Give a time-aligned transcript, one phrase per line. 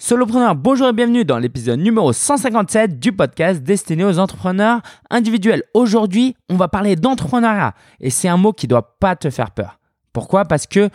[0.00, 5.64] Solopreneur, bonjour et bienvenue dans l'épisode numéro 157 du podcast destiné aux entrepreneurs individuels.
[5.74, 9.50] Aujourd'hui, on va parler d'entrepreneuriat et c'est un mot qui ne doit pas te faire
[9.50, 9.80] peur.
[10.12, 10.44] Pourquoi?
[10.44, 10.88] Parce que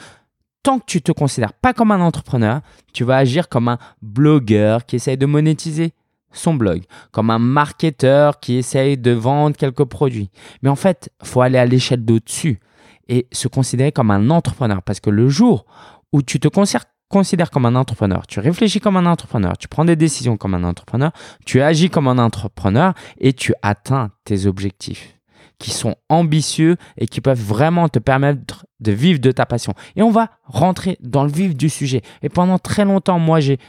[0.63, 2.61] tant que tu te considères pas comme un entrepreneur,
[2.93, 5.91] tu vas agir comme un blogueur qui essaye de monétiser
[6.31, 10.29] son blog, comme un marketeur qui essaye de vendre quelques produits.
[10.61, 12.61] Mais en fait, faut aller à l'échelle d'au-dessus
[13.09, 15.65] et se considérer comme un entrepreneur parce que le jour
[16.13, 19.85] où tu te considères considères comme un entrepreneur, tu réfléchis comme un entrepreneur, tu prends
[19.85, 21.11] des décisions comme un entrepreneur,
[21.45, 25.19] tu agis comme un entrepreneur et tu atteins tes objectifs
[25.59, 29.75] qui sont ambitieux et qui peuvent vraiment te permettre de vivre de ta passion.
[29.95, 32.01] Et on va rentrer dans le vif du sujet.
[32.23, 33.59] Et pendant très longtemps, moi, j'ai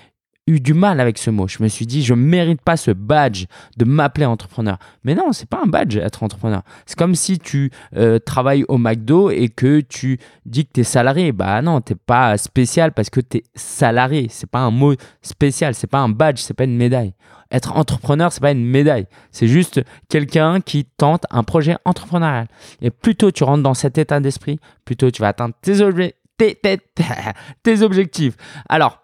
[0.46, 1.48] eu du mal avec ce mot.
[1.48, 4.78] Je me suis dit, je ne mérite pas ce badge de m'appeler entrepreneur.
[5.04, 6.62] Mais non, c'est pas un badge être entrepreneur.
[6.86, 10.84] C'est comme si tu euh, travailles au McDo et que tu dis que tu es
[10.84, 11.32] salarié.
[11.32, 14.28] Bah non, tu n'es pas spécial parce que tu es salarié.
[14.30, 17.14] C'est pas un mot spécial, c'est pas un badge, c'est pas une médaille.
[17.50, 19.06] Être entrepreneur, c'est pas une médaille.
[19.30, 22.48] C'est juste quelqu'un qui tente un projet entrepreneurial.
[22.82, 26.54] Et plus tôt tu rentres dans cet état d'esprit, plus tôt tu vas atteindre tes,
[26.56, 26.78] tes,
[27.62, 28.34] tes objectifs.
[28.69, 29.03] Alors,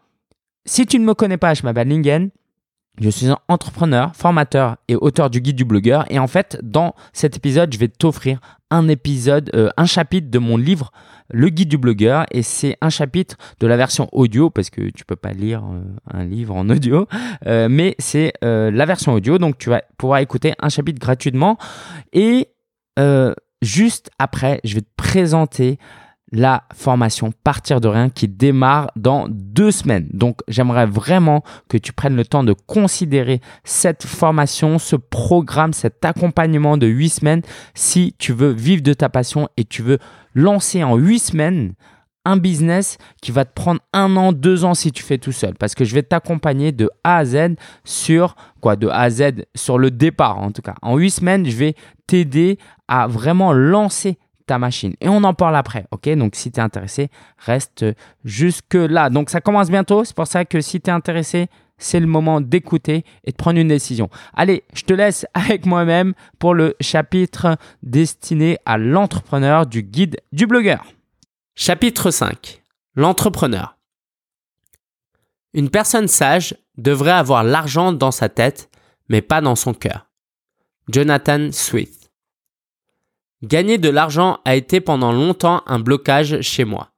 [0.71, 2.31] si tu ne me connais pas, je m'appelle Lingen.
[3.01, 6.05] Je suis un entrepreneur, formateur et auteur du guide du blogueur.
[6.11, 8.39] Et en fait, dans cet épisode, je vais t'offrir
[8.71, 10.93] un épisode, euh, un chapitre de mon livre,
[11.29, 12.25] Le guide du blogueur.
[12.31, 15.83] Et c'est un chapitre de la version audio parce que tu peux pas lire euh,
[16.09, 17.09] un livre en audio,
[17.47, 19.39] euh, mais c'est la version audio.
[19.39, 21.59] Donc tu vas pouvoir écouter un chapitre gratuitement.
[22.13, 22.47] Et
[23.61, 25.81] juste après, je vais te présenter
[26.33, 30.09] la formation Partir de rien qui démarre dans deux semaines.
[30.13, 36.05] Donc j'aimerais vraiment que tu prennes le temps de considérer cette formation, ce programme, cet
[36.05, 37.43] accompagnement de huit semaines
[37.75, 39.99] si tu veux vivre de ta passion et tu veux
[40.35, 41.75] lancer en huit semaines
[42.25, 45.55] un business qui va te prendre un an, deux ans si tu fais tout seul.
[45.55, 48.77] Parce que je vais t'accompagner de A à Z sur quoi?
[48.77, 50.75] De A à Z sur le départ en tout cas.
[50.83, 51.75] En huit semaines, je vais
[52.07, 54.19] t'aider à vraiment lancer
[54.59, 54.95] machine.
[55.01, 56.09] Et on en parle après, ok?
[56.11, 57.85] Donc si tu es intéressé, reste
[58.25, 59.11] jusque là.
[59.11, 61.49] Donc ça commence bientôt, c'est pour ça que si tu es intéressé,
[61.81, 64.09] c'est le moment d'écouter et de prendre une décision.
[64.35, 70.47] Allez, je te laisse avec moi-même pour le chapitre destiné à l'entrepreneur du guide du
[70.47, 70.85] blogueur.
[71.57, 72.63] Chapitre 5.
[72.95, 73.77] L'entrepreneur.
[75.53, 78.71] Une personne sage devrait avoir l'argent dans sa tête,
[79.09, 80.07] mais pas dans son cœur.
[80.89, 82.00] Jonathan Swift.
[83.43, 86.93] Gagner de l'argent a été pendant longtemps un blocage chez moi.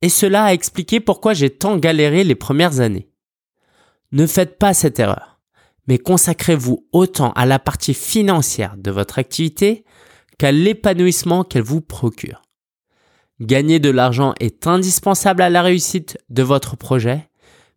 [0.00, 3.08] Et cela a expliqué pourquoi j'ai tant galéré les premières années.
[4.12, 5.40] Ne faites pas cette erreur,
[5.88, 9.84] mais consacrez-vous autant à la partie financière de votre activité
[10.38, 12.42] qu'à l'épanouissement qu'elle vous procure.
[13.40, 17.28] Gagner de l'argent est indispensable à la réussite de votre projet,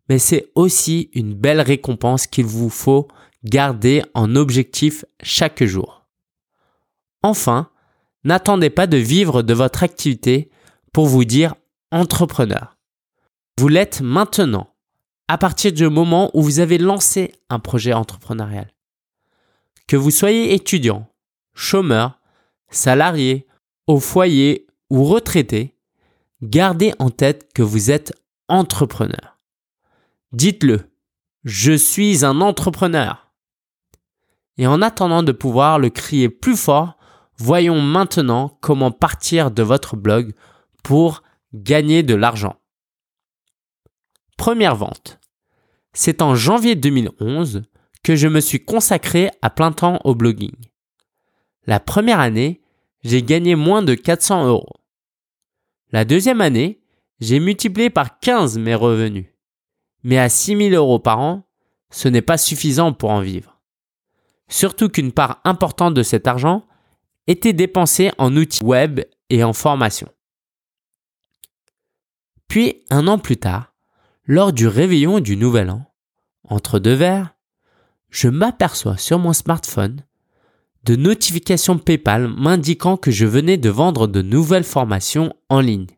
[0.08, 3.08] mais c'est aussi une belle récompense qu'il vous faut
[3.44, 6.06] garder en objectif chaque jour.
[7.22, 7.70] Enfin,
[8.26, 10.50] N'attendez pas de vivre de votre activité
[10.92, 11.54] pour vous dire
[11.92, 12.76] entrepreneur.
[13.56, 14.74] Vous l'êtes maintenant,
[15.28, 18.72] à partir du moment où vous avez lancé un projet entrepreneurial.
[19.86, 21.06] Que vous soyez étudiant,
[21.54, 22.18] chômeur,
[22.68, 23.46] salarié,
[23.86, 25.76] au foyer ou retraité,
[26.42, 28.12] gardez en tête que vous êtes
[28.48, 29.38] entrepreneur.
[30.32, 30.90] Dites-le,
[31.44, 33.30] je suis un entrepreneur.
[34.58, 36.95] Et en attendant de pouvoir le crier plus fort,
[37.38, 40.34] Voyons maintenant comment partir de votre blog
[40.82, 42.56] pour gagner de l'argent.
[44.36, 45.18] Première vente.
[45.92, 47.62] C'est en janvier 2011
[48.02, 50.54] que je me suis consacré à plein temps au blogging.
[51.66, 52.62] La première année,
[53.02, 54.76] j'ai gagné moins de 400 euros.
[55.90, 56.82] La deuxième année,
[57.20, 59.26] j'ai multiplié par 15 mes revenus.
[60.04, 61.48] Mais à 6000 euros par an,
[61.90, 63.60] ce n'est pas suffisant pour en vivre.
[64.48, 66.65] Surtout qu'une part importante de cet argent
[67.26, 69.00] était dépensé en outils web
[69.30, 70.08] et en formation.
[72.48, 73.74] Puis, un an plus tard,
[74.24, 75.84] lors du réveillon du Nouvel An,
[76.48, 77.34] entre deux verres,
[78.10, 80.04] je m'aperçois sur mon smartphone
[80.84, 85.88] de notifications PayPal m'indiquant que je venais de vendre de nouvelles formations en ligne.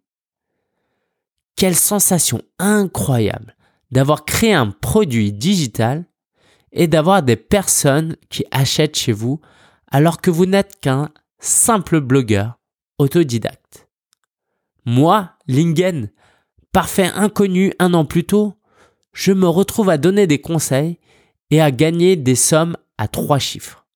[1.57, 3.55] Quelle sensation incroyable
[3.91, 6.07] d'avoir créé un produit digital
[6.73, 9.41] et d'avoir des personnes qui achètent chez vous
[9.91, 12.59] alors que vous n'êtes qu'un simple blogueur
[12.99, 13.89] autodidacte.
[14.85, 16.11] Moi, Lingen,
[16.73, 18.55] parfait inconnu un an plus tôt,
[19.13, 20.99] je me retrouve à donner des conseils
[21.51, 23.87] et à gagner des sommes à trois chiffres.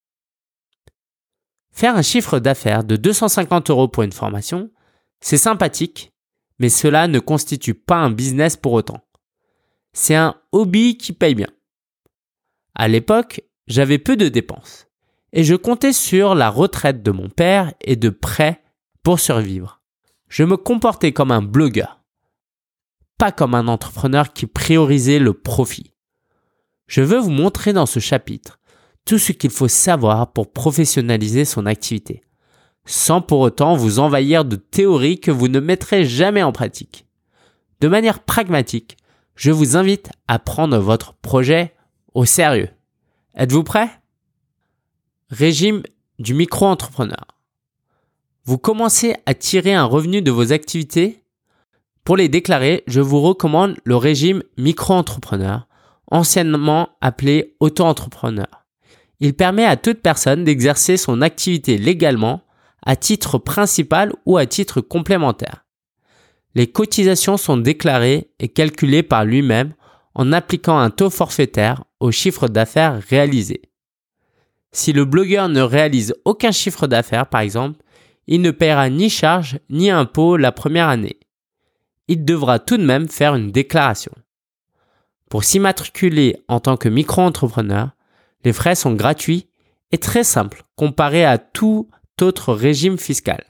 [1.70, 4.70] Faire un chiffre d'affaires de 250 euros pour une formation,
[5.20, 6.12] c'est sympathique,
[6.58, 9.00] mais cela ne constitue pas un business pour autant.
[9.94, 11.50] c'est un hobby qui paye bien.
[12.74, 14.86] À l'époque, j'avais peu de dépenses
[15.32, 18.62] et je comptais sur la retraite de mon père et de prêts
[19.02, 19.80] pour survivre.
[20.28, 22.00] Je me comportais comme un blogueur,
[23.18, 25.92] pas comme un entrepreneur qui priorisait le profit.
[26.86, 28.58] Je veux vous montrer dans ce chapitre
[29.04, 32.22] tout ce qu'il faut savoir pour professionnaliser son activité,
[32.84, 37.06] sans pour autant vous envahir de théories que vous ne mettrez jamais en pratique.
[37.80, 38.96] De manière pragmatique,
[39.34, 41.74] je vous invite à prendre votre projet
[42.14, 42.68] au sérieux.
[43.34, 44.01] Êtes-vous prêt?
[45.32, 45.82] Régime
[46.18, 47.24] du micro-entrepreneur.
[48.44, 51.24] Vous commencez à tirer un revenu de vos activités
[52.04, 55.66] Pour les déclarer, je vous recommande le régime micro-entrepreneur,
[56.10, 58.66] anciennement appelé auto-entrepreneur.
[59.20, 62.42] Il permet à toute personne d'exercer son activité légalement
[62.84, 65.64] à titre principal ou à titre complémentaire.
[66.54, 69.72] Les cotisations sont déclarées et calculées par lui-même
[70.14, 73.71] en appliquant un taux forfaitaire au chiffre d'affaires réalisé.
[74.72, 77.78] Si le blogueur ne réalise aucun chiffre d'affaires, par exemple,
[78.26, 81.18] il ne paiera ni charge ni impôt la première année.
[82.08, 84.12] Il devra tout de même faire une déclaration.
[85.28, 87.90] Pour s'immatriculer en tant que micro-entrepreneur,
[88.44, 89.48] les frais sont gratuits
[89.90, 91.88] et très simples comparés à tout
[92.20, 93.44] autre régime fiscal.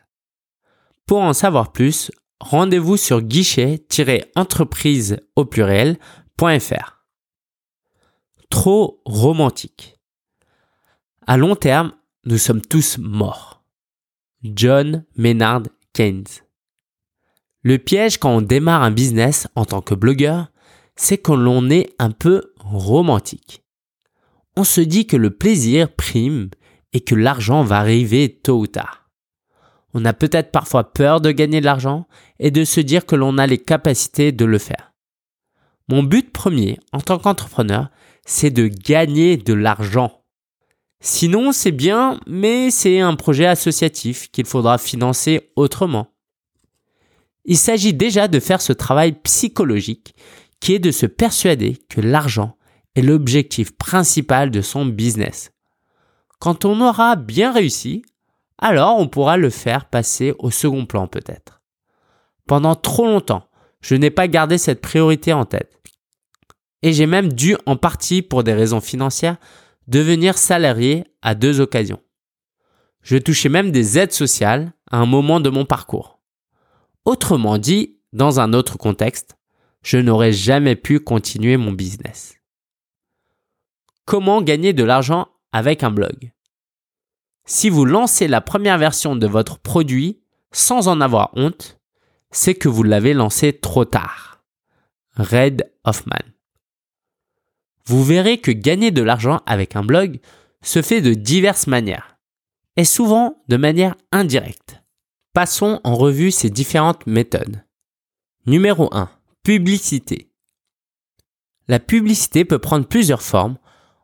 [1.06, 5.18] Pour en savoir plus, rendez-vous sur guichet-entreprise.
[8.48, 9.98] Trop romantique.
[11.28, 11.92] À long terme,
[12.24, 13.62] nous sommes tous morts.
[14.42, 16.24] John Maynard Keynes.
[17.62, 20.50] Le piège quand on démarre un business en tant que blogueur,
[20.96, 23.62] c'est que l'on est un peu romantique.
[24.56, 26.50] On se dit que le plaisir prime
[26.92, 29.08] et que l'argent va arriver tôt ou tard.
[29.94, 32.08] On a peut-être parfois peur de gagner de l'argent
[32.40, 34.92] et de se dire que l'on a les capacités de le faire.
[35.88, 37.90] Mon but premier en tant qu'entrepreneur,
[38.26, 40.21] c'est de gagner de l'argent.
[41.04, 46.06] Sinon, c'est bien, mais c'est un projet associatif qu'il faudra financer autrement.
[47.44, 50.14] Il s'agit déjà de faire ce travail psychologique
[50.60, 52.56] qui est de se persuader que l'argent
[52.94, 55.50] est l'objectif principal de son business.
[56.38, 58.04] Quand on aura bien réussi,
[58.58, 61.62] alors on pourra le faire passer au second plan peut-être.
[62.46, 63.48] Pendant trop longtemps,
[63.80, 65.80] je n'ai pas gardé cette priorité en tête.
[66.82, 69.38] Et j'ai même dû, en partie pour des raisons financières,
[69.88, 72.00] devenir salarié à deux occasions.
[73.02, 76.20] Je touchais même des aides sociales à un moment de mon parcours.
[77.04, 79.36] Autrement dit, dans un autre contexte,
[79.82, 82.36] je n'aurais jamais pu continuer mon business.
[84.04, 86.32] Comment gagner de l'argent avec un blog?
[87.44, 91.80] Si vous lancez la première version de votre produit sans en avoir honte,
[92.30, 94.44] c'est que vous l'avez lancé trop tard.
[95.16, 96.22] Red Hoffman.
[97.86, 100.20] Vous verrez que gagner de l'argent avec un blog
[100.62, 102.16] se fait de diverses manières,
[102.76, 104.82] et souvent de manière indirecte.
[105.32, 107.64] Passons en revue ces différentes méthodes.
[108.46, 109.10] Numéro 1.
[109.42, 110.30] Publicité.
[111.68, 113.56] La publicité peut prendre plusieurs formes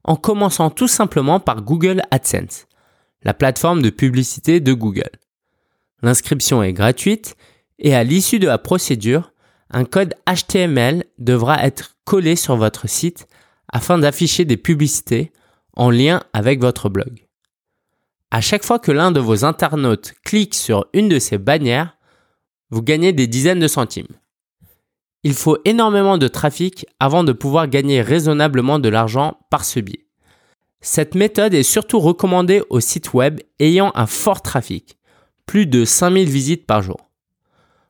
[0.05, 2.67] en commençant tout simplement par Google AdSense,
[3.23, 5.11] la plateforme de publicité de Google.
[6.03, 7.37] L'inscription est gratuite
[7.79, 9.33] et à l'issue de la procédure,
[9.71, 13.29] un code HTML devra être collé sur votre site
[13.73, 15.33] afin d'afficher des publicités
[15.75, 17.27] en lien avec votre blog.
[18.31, 21.97] À chaque fois que l'un de vos internautes clique sur une de ces bannières,
[22.71, 24.19] vous gagnez des dizaines de centimes.
[25.25, 30.07] Il faut énormément de trafic avant de pouvoir gagner raisonnablement de l'argent par ce biais.
[30.81, 34.97] Cette méthode est surtout recommandée aux sites web ayant un fort trafic,
[35.47, 37.09] plus de 5000 visites par jour.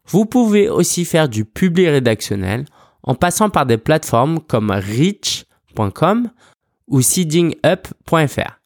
[0.07, 2.65] Vous pouvez aussi faire du publi rédactionnel
[3.03, 4.71] en passant par des plateformes comme
[6.87, 8.61] ou seedingup.fr.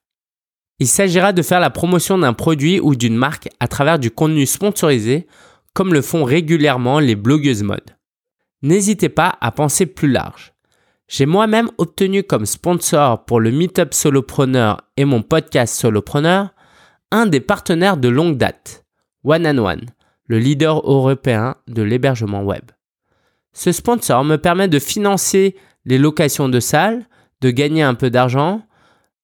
[0.79, 4.47] Il s'agira de faire la promotion d'un produit ou d'une marque à travers du contenu
[4.47, 5.27] sponsorisé
[5.75, 7.97] comme le font régulièrement les blogueuses mode
[8.63, 10.53] n'hésitez pas à penser plus large.
[11.09, 16.55] J'ai moi-même obtenu comme sponsor pour le Meetup Solopreneur et mon podcast Solopreneur
[17.11, 18.87] un des partenaires de longue date,
[19.25, 19.87] One and One,
[20.29, 22.71] le leader européen de l'hébergement web.
[23.53, 25.55] Ce sponsor me permet de financer
[25.85, 27.07] les locations de salles,
[27.41, 28.63] de gagner un peu d'argent,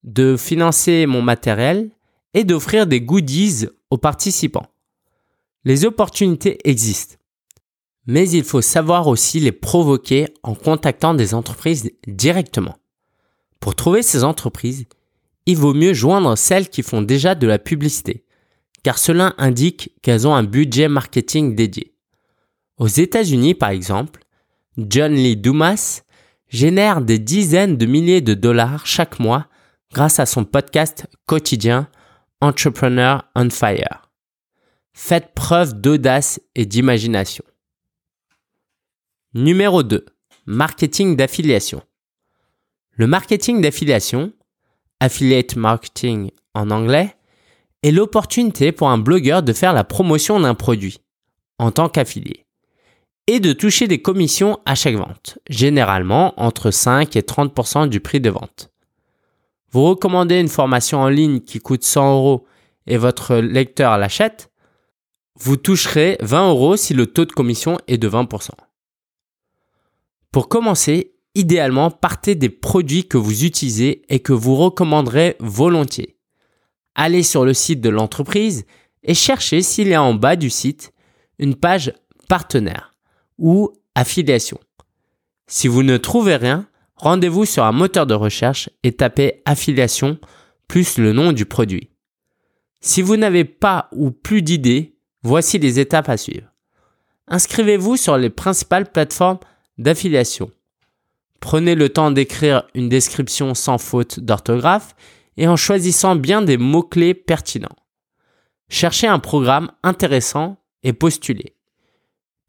[0.05, 1.91] de financer mon matériel
[2.35, 4.67] et d'offrir des goodies aux participants.
[5.65, 7.19] Les opportunités existent
[8.09, 12.79] mais il faut savoir aussi les provoquer en contactant des entreprises directement.
[13.61, 14.87] Pour trouver ces entreprises,
[15.45, 18.25] il vaut mieux joindre celles qui font déjà de la publicité,
[18.83, 21.93] car cela indique qu'elles ont un budget marketing dédié.
[22.79, 24.25] Aux États-Unis, par exemple,
[24.79, 26.01] John Lee Dumas
[26.49, 29.47] génère des dizaines de milliers de dollars chaque mois
[29.93, 31.89] grâce à son podcast quotidien
[32.41, 34.11] Entrepreneur on Fire.
[34.93, 37.45] Faites preuve d'audace et d'imagination.
[39.35, 40.07] Numéro 2.
[40.47, 41.83] Marketing d'affiliation.
[42.93, 44.33] Le marketing d'affiliation,
[45.01, 47.15] affiliate marketing en anglais,
[47.83, 50.99] est l'opportunité pour un blogueur de faire la promotion d'un produit
[51.59, 52.48] en tant qu'affilié
[53.29, 58.23] et de toucher des commissions à chaque vente, généralement entre 5 et 30% du prix
[58.23, 58.71] de vente.
[59.71, 62.47] Vous recommandez une formation en ligne qui coûte 100 euros
[62.87, 64.51] et votre lecteur l'achète,
[65.39, 68.49] vous toucherez 20 euros si le taux de commission est de 20%.
[70.33, 76.17] Pour commencer, idéalement, partez des produits que vous utilisez et que vous recommanderez volontiers.
[76.95, 78.65] Allez sur le site de l'entreprise
[79.03, 80.95] et cherchez s'il y a en bas du site
[81.39, 81.93] une page
[82.27, 82.88] partenaire
[83.39, 84.59] ou affiliation.
[85.47, 90.19] Si vous ne trouvez rien, rendez-vous sur un moteur de recherche et tapez affiliation
[90.67, 91.91] plus le nom du produit.
[92.81, 96.53] Si vous n'avez pas ou plus d'idées, voici les étapes à suivre.
[97.27, 99.41] Inscrivez-vous sur les principales plateformes
[99.79, 100.51] d'affiliation.
[101.41, 104.95] Prenez le temps d'écrire une description sans faute d'orthographe
[105.37, 107.77] et en choisissant bien des mots-clés pertinents.
[108.69, 111.58] Cherchez un programme intéressant et postulez.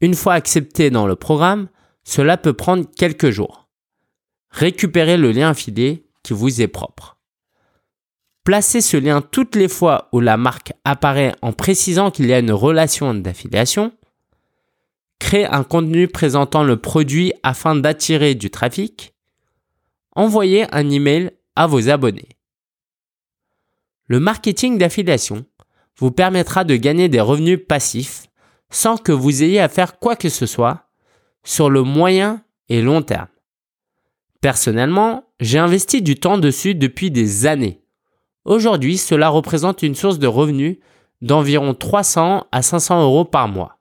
[0.00, 1.68] Une fois accepté dans le programme,
[2.04, 3.68] cela peut prendre quelques jours.
[4.50, 7.18] Récupérez le lien affilié qui vous est propre.
[8.44, 12.38] Placez ce lien toutes les fois où la marque apparaît en précisant qu'il y a
[12.38, 13.92] une relation d'affiliation.
[15.18, 19.14] Créez un contenu présentant le produit afin d'attirer du trafic.
[20.16, 22.30] Envoyez un email à vos abonnés.
[24.06, 25.44] Le marketing d'affiliation
[25.98, 28.29] vous permettra de gagner des revenus passifs
[28.70, 30.86] sans que vous ayez à faire quoi que ce soit
[31.44, 33.28] sur le moyen et long terme.
[34.40, 37.82] Personnellement, j'ai investi du temps dessus depuis des années.
[38.44, 40.78] Aujourd'hui, cela représente une source de revenus
[41.20, 43.78] d'environ 300 à 500 euros par mois.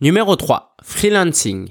[0.00, 0.76] Numéro 3.
[0.82, 1.70] Freelancing.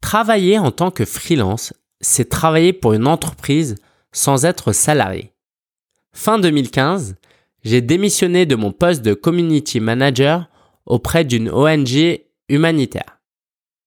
[0.00, 3.76] Travailler en tant que freelance, c'est travailler pour une entreprise
[4.12, 5.32] sans être salarié.
[6.12, 7.16] Fin 2015,
[7.64, 10.48] j'ai démissionné de mon poste de community manager
[10.86, 13.20] auprès d'une ONG humanitaire.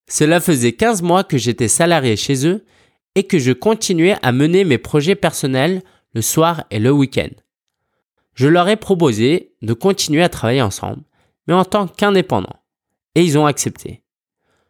[0.08, 2.64] Cela faisait 15 mois que j'étais salarié chez eux
[3.14, 5.82] et que je continuais à mener mes projets personnels
[6.14, 7.30] le soir et le week-end.
[8.34, 11.02] Je leur ai proposé de continuer à travailler ensemble,
[11.46, 12.56] mais en tant qu'indépendant,
[13.14, 14.02] et ils ont accepté.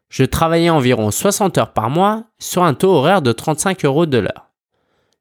[0.09, 4.19] Je travaillais environ 60 heures par mois sur un taux horaire de 35 euros de
[4.19, 4.51] l'heure,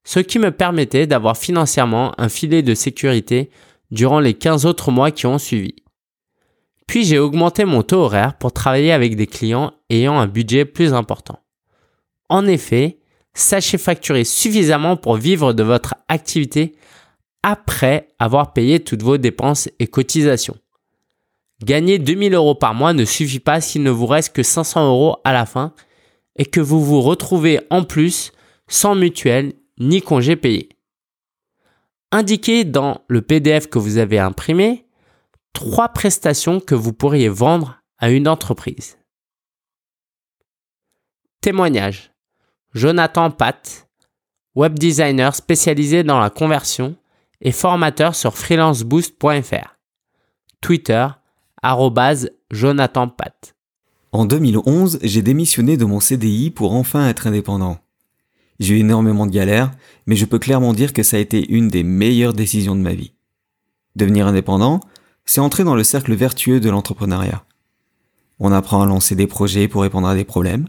[0.04, 3.52] ce qui me permettait d'avoir financièrement un filet de sécurité
[3.92, 5.76] durant les 15 autres mois qui ont suivi.
[6.90, 10.92] Puis j'ai augmenté mon taux horaire pour travailler avec des clients ayant un budget plus
[10.92, 11.38] important.
[12.30, 12.98] En effet,
[13.36, 16.74] sachez facturer suffisamment pour vivre de votre activité
[17.44, 20.58] après avoir payé toutes vos dépenses et cotisations.
[21.64, 25.18] Gagner 2000 euros par mois ne suffit pas s'il ne vous reste que 500 euros
[25.24, 25.76] à la fin
[26.38, 28.32] et que vous vous retrouvez en plus
[28.68, 30.70] sans mutuelle ni congé payé.
[32.12, 34.89] Indiquez dans le PDF que vous avez imprimé
[35.54, 38.98] trois prestations que vous pourriez vendre à une entreprise.
[41.42, 42.12] Témoignage.
[42.74, 43.90] Jonathan Pat,
[44.56, 46.96] web designer spécialisé dans la conversion
[47.42, 49.78] et formateur sur freelanceboost.fr.
[50.62, 51.08] Twitter,
[52.52, 53.56] Jonathan Pat.
[54.12, 57.80] En 2011, j'ai démissionné de mon CDI pour enfin être indépendant.
[58.60, 59.72] J'ai eu énormément de galères,
[60.06, 62.94] mais je peux clairement dire que ça a été une des meilleures décisions de ma
[62.94, 63.14] vie.
[63.96, 64.82] Devenir indépendant,
[65.30, 67.46] c'est entrer dans le cercle vertueux de l'entrepreneuriat.
[68.40, 70.68] On apprend à lancer des projets pour répondre à des problèmes.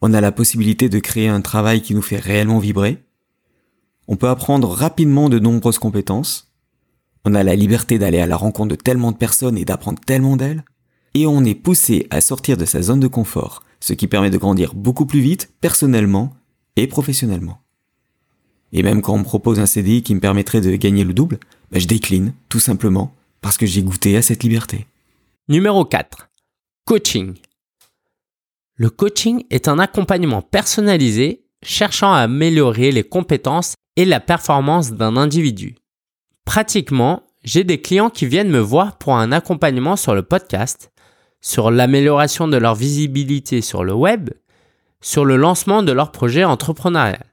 [0.00, 3.02] On a la possibilité de créer un travail qui nous fait réellement vibrer.
[4.06, 6.52] On peut apprendre rapidement de nombreuses compétences.
[7.24, 10.36] On a la liberté d'aller à la rencontre de tellement de personnes et d'apprendre tellement
[10.36, 10.64] d'elles.
[11.14, 14.38] Et on est poussé à sortir de sa zone de confort, ce qui permet de
[14.38, 16.32] grandir beaucoup plus vite, personnellement
[16.76, 17.58] et professionnellement.
[18.72, 21.40] Et même quand on me propose un CDI qui me permettrait de gagner le double,
[21.72, 24.86] bah, je décline, tout simplement, parce que j'ai goûté à cette liberté.
[25.48, 26.28] Numéro 4.
[26.84, 27.34] Coaching.
[28.76, 35.16] Le coaching est un accompagnement personnalisé cherchant à améliorer les compétences et la performance d'un
[35.16, 35.76] individu.
[36.44, 40.90] Pratiquement, j'ai des clients qui viennent me voir pour un accompagnement sur le podcast,
[41.40, 44.30] sur l'amélioration de leur visibilité sur le web,
[45.00, 47.24] sur le lancement de leur projet entrepreneurial.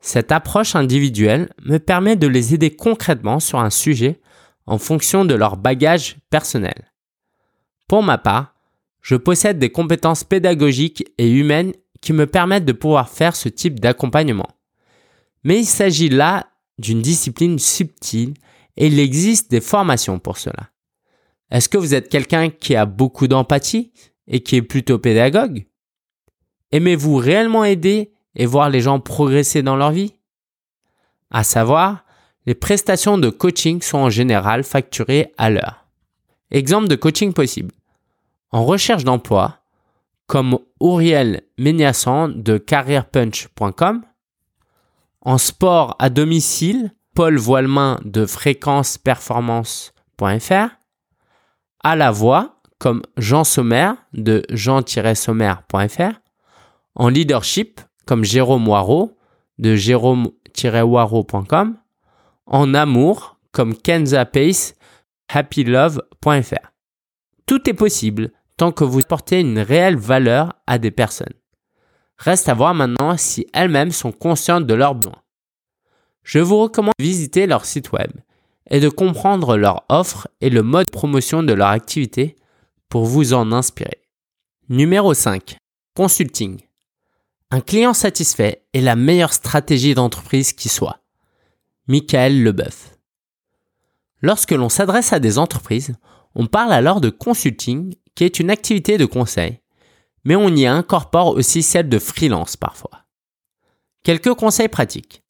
[0.00, 4.20] Cette approche individuelle me permet de les aider concrètement sur un sujet
[4.70, 6.92] en fonction de leur bagage personnel.
[7.88, 8.54] Pour ma part,
[9.02, 13.80] je possède des compétences pédagogiques et humaines qui me permettent de pouvoir faire ce type
[13.80, 14.48] d'accompagnement.
[15.42, 16.46] Mais il s'agit là
[16.78, 18.34] d'une discipline subtile
[18.76, 20.70] et il existe des formations pour cela.
[21.50, 23.92] Est-ce que vous êtes quelqu'un qui a beaucoup d'empathie
[24.28, 25.66] et qui est plutôt pédagogue?
[26.70, 30.14] Aimez-vous réellement aider et voir les gens progresser dans leur vie?
[31.32, 32.04] À savoir,
[32.46, 35.86] les prestations de coaching sont en général facturées à l'heure.
[36.50, 37.72] Exemple de coaching possible.
[38.50, 39.58] En recherche d'emploi,
[40.26, 44.02] comme Auriel Méniassan de carrièrepunch.com.
[45.22, 50.68] En sport à domicile, Paul Voilemain de fréquenceperformance.fr.
[51.82, 56.20] À la voix, comme Jean Sommer de jean-sommer.fr.
[56.94, 59.16] En leadership, comme Jérôme Waro
[59.58, 61.76] de jérôme-waro.com.
[62.50, 64.74] En amour, comme Kenza Pace,
[65.28, 66.72] happylove.fr.
[67.46, 71.32] Tout est possible tant que vous portez une réelle valeur à des personnes.
[72.18, 75.22] Reste à voir maintenant si elles-mêmes sont conscientes de leurs besoins.
[76.24, 78.10] Je vous recommande de visiter leur site web
[78.68, 82.36] et de comprendre leur offre et le mode de promotion de leur activité
[82.88, 84.02] pour vous en inspirer.
[84.68, 85.56] Numéro 5.
[85.96, 86.60] Consulting.
[87.52, 90.99] Un client satisfait est la meilleure stratégie d'entreprise qui soit.
[91.90, 92.96] Michael Leboeuf.
[94.22, 95.96] Lorsque l'on s'adresse à des entreprises,
[96.36, 99.58] on parle alors de consulting qui est une activité de conseil,
[100.22, 103.06] mais on y incorpore aussi celle de freelance parfois.
[104.04, 105.24] Quelques conseils pratiques.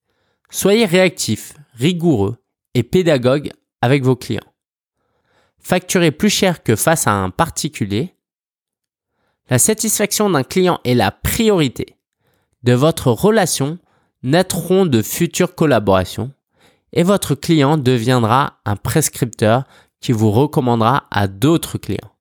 [0.51, 2.37] Soyez réactif, rigoureux
[2.75, 4.53] et pédagogue avec vos clients.
[5.61, 8.15] Facturez plus cher que face à un particulier.
[9.49, 11.97] La satisfaction d'un client est la priorité.
[12.65, 13.79] De votre relation
[14.23, 16.35] naîtront de futures collaborations
[16.93, 19.65] et votre client deviendra un prescripteur
[20.01, 22.13] qui vous recommandera à d'autres clients.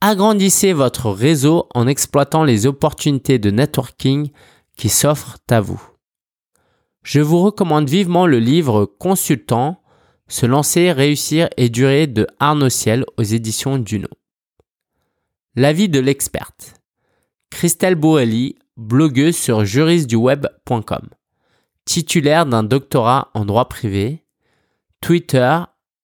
[0.00, 4.30] Agrandissez votre réseau en exploitant les opportunités de networking
[4.76, 5.82] qui s'offrent à vous.
[7.02, 9.82] Je vous recommande vivement le livre Consultant,
[10.28, 14.08] Se lancer, réussir et durer de Arnaud Ciel aux éditions Duno.
[15.56, 16.74] L'avis de l'experte.
[17.50, 21.08] Christelle Boelli, blogueuse sur juristduweb.com.
[21.88, 24.22] Titulaire d'un doctorat en droit privé.
[25.00, 25.60] Twitter,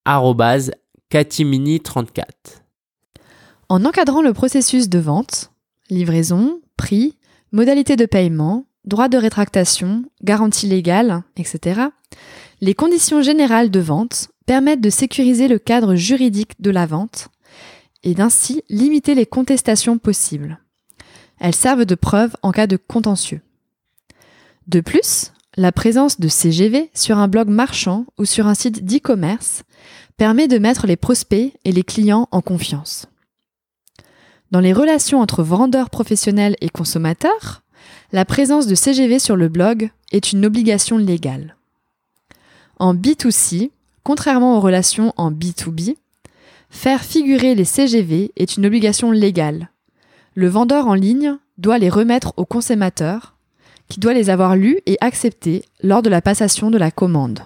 [0.07, 2.23] katimini34.
[3.69, 5.53] En encadrant le processus de vente,
[5.91, 7.19] livraison, prix,
[7.53, 11.83] modalité de paiement, droit de rétractation, garantie légale, etc.,
[12.63, 17.29] les conditions générales de vente permettent de sécuriser le cadre juridique de la vente
[18.05, 20.61] et d'ainsi limiter les contestations possibles.
[21.39, 23.43] Elles servent de preuve en cas de contentieux.
[24.67, 29.63] De plus, la présence de CGV sur un blog marchand ou sur un site d'e-commerce
[30.17, 33.07] permet de mettre les prospects et les clients en confiance.
[34.51, 37.63] Dans les relations entre vendeurs professionnels et consommateurs,
[38.13, 41.57] la présence de CGV sur le blog est une obligation légale.
[42.79, 43.71] En B2C,
[44.03, 45.97] contrairement aux relations en B2B,
[46.71, 49.71] faire figurer les CGV est une obligation légale.
[50.35, 53.34] Le vendeur en ligne doit les remettre au consommateur,
[53.89, 57.41] qui doit les avoir lus et acceptés lors de la passation de la commande.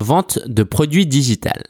[0.00, 1.64] Vente de produits digitales.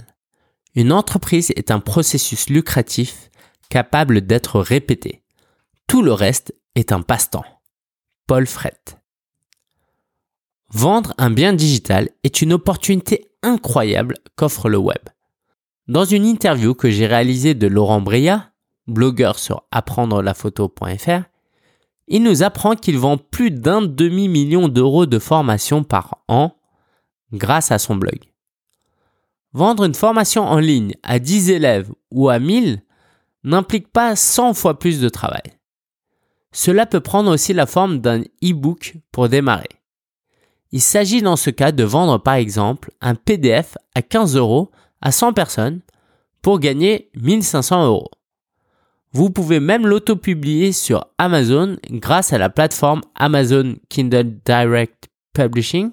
[0.74, 3.30] Une entreprise est un processus lucratif
[3.68, 5.22] capable d'être répété.
[5.86, 7.44] Tout le reste est un passe-temps.
[8.26, 8.80] Paul Fret.
[10.70, 15.02] Vendre un bien digital est une opportunité incroyable qu'offre le web.
[15.88, 18.52] Dans une interview que j'ai réalisée de Laurent Breya,
[18.86, 21.24] blogueur sur apprendre-la-photo.fr,
[22.12, 26.54] il nous apprend qu'il vend plus d'un demi-million d'euros de formation par an
[27.32, 28.18] grâce à son blog.
[29.54, 32.82] Vendre une formation en ligne à 10 élèves ou à 1000
[33.44, 35.42] n'implique pas 100 fois plus de travail.
[36.52, 39.70] Cela peut prendre aussi la forme d'un e-book pour démarrer.
[40.70, 44.70] Il s'agit dans ce cas de vendre par exemple un PDF à 15 euros
[45.00, 45.80] à 100 personnes
[46.42, 48.10] pour gagner 1500 euros.
[49.14, 55.90] Vous pouvez même l'auto-publier sur Amazon grâce à la plateforme Amazon Kindle Direct Publishing.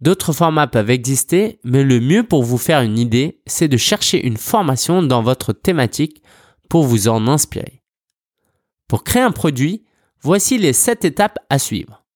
[0.00, 4.26] D'autres formats peuvent exister, mais le mieux pour vous faire une idée, c'est de chercher
[4.26, 6.22] une formation dans votre thématique
[6.70, 7.82] pour vous en inspirer.
[8.86, 9.84] Pour créer un produit,
[10.22, 12.06] voici les 7 étapes à suivre.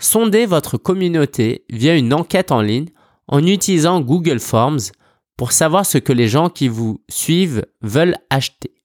[0.00, 2.88] Sondez votre communauté via une enquête en ligne
[3.28, 4.90] en utilisant Google Forms
[5.36, 8.79] pour savoir ce que les gens qui vous suivent veulent acheter.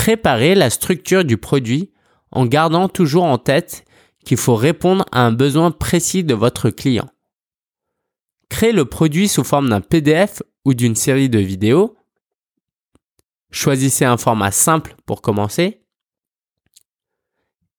[0.00, 1.90] Préparez la structure du produit
[2.30, 3.84] en gardant toujours en tête
[4.24, 7.06] qu'il faut répondre à un besoin précis de votre client.
[8.48, 11.98] Créez le produit sous forme d'un PDF ou d'une série de vidéos
[13.50, 15.82] Choisissez un format simple pour commencer.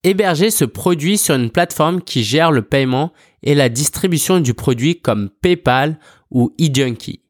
[0.03, 5.01] Hébergez ce produit sur une plateforme qui gère le paiement et la distribution du produit
[5.01, 5.97] comme PayPal
[6.29, 7.20] ou eJunkie.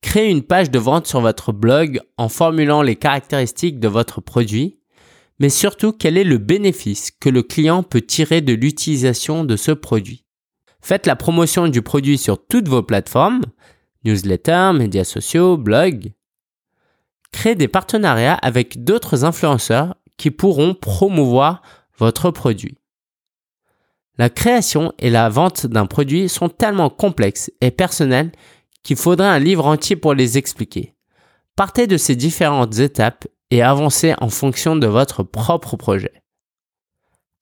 [0.00, 4.78] Créez une page de vente sur votre blog en formulant les caractéristiques de votre produit,
[5.38, 9.72] mais surtout quel est le bénéfice que le client peut tirer de l'utilisation de ce
[9.72, 10.24] produit?
[10.80, 13.42] Faites la promotion du produit sur toutes vos plateformes,
[14.04, 16.12] newsletters, médias sociaux, blogs.
[17.32, 21.62] Créez des partenariats avec d'autres influenceurs qui pourront promouvoir
[21.98, 22.78] votre produit.
[24.16, 28.32] La création et la vente d'un produit sont tellement complexes et personnels
[28.82, 30.94] qu'il faudrait un livre entier pour les expliquer.
[31.56, 36.22] Partez de ces différentes étapes et avancez en fonction de votre propre projet.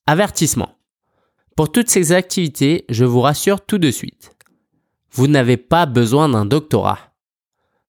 [0.07, 0.77] Avertissement.
[1.57, 4.37] Pour toutes ces activités, je vous rassure tout de suite.
[5.11, 6.99] Vous n'avez pas besoin d'un doctorat.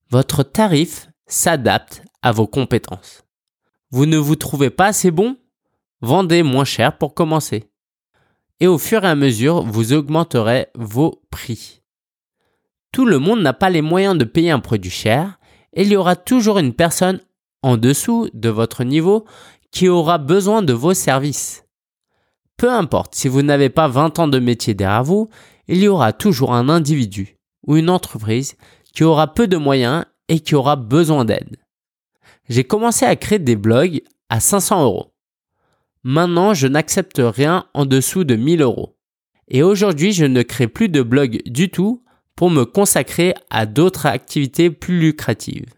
[0.09, 3.23] Votre tarif s'adapte à vos compétences.
[3.91, 5.37] Vous ne vous trouvez pas assez bon?
[6.01, 7.69] Vendez moins cher pour commencer.
[8.59, 11.83] Et au fur et à mesure, vous augmenterez vos prix.
[12.97, 15.37] Tout le monde n'a pas les moyens de payer un produit cher
[15.73, 17.19] et il y aura toujours une personne
[17.61, 19.23] en dessous de votre niveau
[19.71, 21.67] qui aura besoin de vos services.
[22.57, 25.29] Peu importe si vous n'avez pas 20 ans de métier derrière vous,
[25.67, 28.55] il y aura toujours un individu ou une entreprise
[28.95, 31.57] qui aura peu de moyens et qui aura besoin d'aide
[32.49, 35.13] j'ai commencé à créer des blogs à 500 euros.
[36.01, 38.97] Maintenant, je n'accepte rien en dessous de 1000 euros.
[39.49, 42.03] Et aujourd'hui, je ne crée plus de blog du tout
[42.37, 45.73] pour me consacrer à d'autres activités plus lucratives.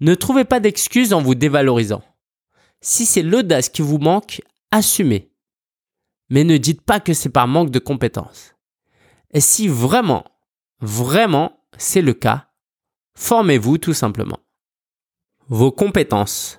[0.00, 2.02] Ne trouvez pas d'excuses en vous dévalorisant.
[2.80, 5.30] Si c'est l'audace qui vous manque, assumez.
[6.28, 8.56] Mais ne dites pas que c'est par manque de compétences.
[9.32, 10.24] Et si vraiment,
[10.80, 12.48] vraiment, c'est le cas,
[13.14, 14.40] formez-vous tout simplement.
[15.46, 16.58] Vos compétences.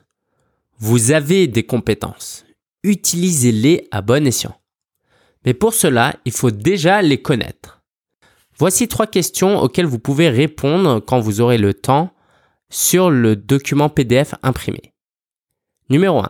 [0.77, 2.45] Vous avez des compétences.
[2.83, 4.57] Utilisez-les à bon escient.
[5.45, 7.82] Mais pour cela, il faut déjà les connaître.
[8.57, 12.13] Voici trois questions auxquelles vous pouvez répondre quand vous aurez le temps
[12.69, 14.93] sur le document PDF imprimé.
[15.89, 16.27] Numéro 1.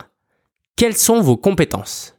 [0.76, 2.18] Quelles sont vos compétences?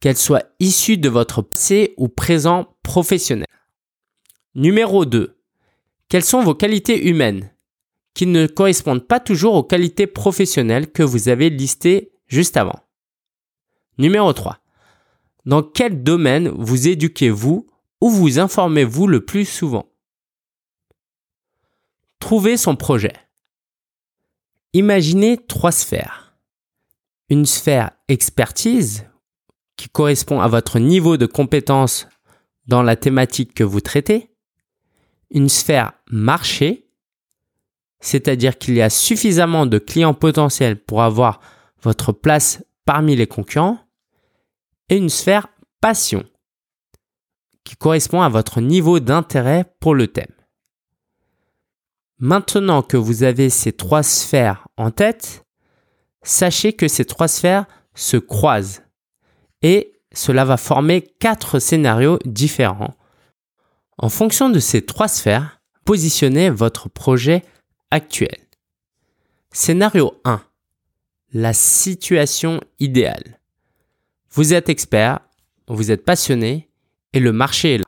[0.00, 3.46] Qu'elles soient issues de votre passé ou présent professionnel.
[4.54, 5.36] Numéro 2.
[6.08, 7.50] Quelles sont vos qualités humaines
[8.14, 12.80] qui ne correspondent pas toujours aux qualités professionnelles que vous avez listées juste avant?
[13.98, 14.58] Numéro 3.
[15.46, 17.66] Dans quel domaine vous éduquez-vous
[18.00, 19.92] ou vous informez-vous le plus souvent?
[22.18, 23.14] Trouvez son projet.
[24.72, 26.36] Imaginez trois sphères.
[27.28, 29.06] Une sphère expertise
[29.76, 32.08] qui correspond à votre niveau de compétence
[32.66, 34.30] dans la thématique que vous traitez.
[35.30, 36.88] Une sphère marché
[38.00, 41.40] c'est-à-dire qu'il y a suffisamment de clients potentiels pour avoir
[41.82, 43.78] votre place parmi les concurrents,
[44.88, 45.48] et une sphère
[45.80, 46.24] passion,
[47.68, 50.32] qui correspond à votre niveau d'intérêt pour le thème.
[52.18, 55.44] Maintenant que vous avez ces trois sphères en tête,
[56.22, 58.80] sachez que ces trois sphères se croisent
[59.60, 62.94] et cela va former quatre scénarios différents.
[63.98, 67.44] En fonction de ces trois sphères, positionnez votre projet
[67.90, 68.38] actuel.
[69.52, 70.40] Scénario 1.
[71.34, 73.40] La situation idéale.
[74.30, 75.20] Vous êtes expert,
[75.66, 76.67] vous êtes passionné
[77.20, 77.84] le marché est là.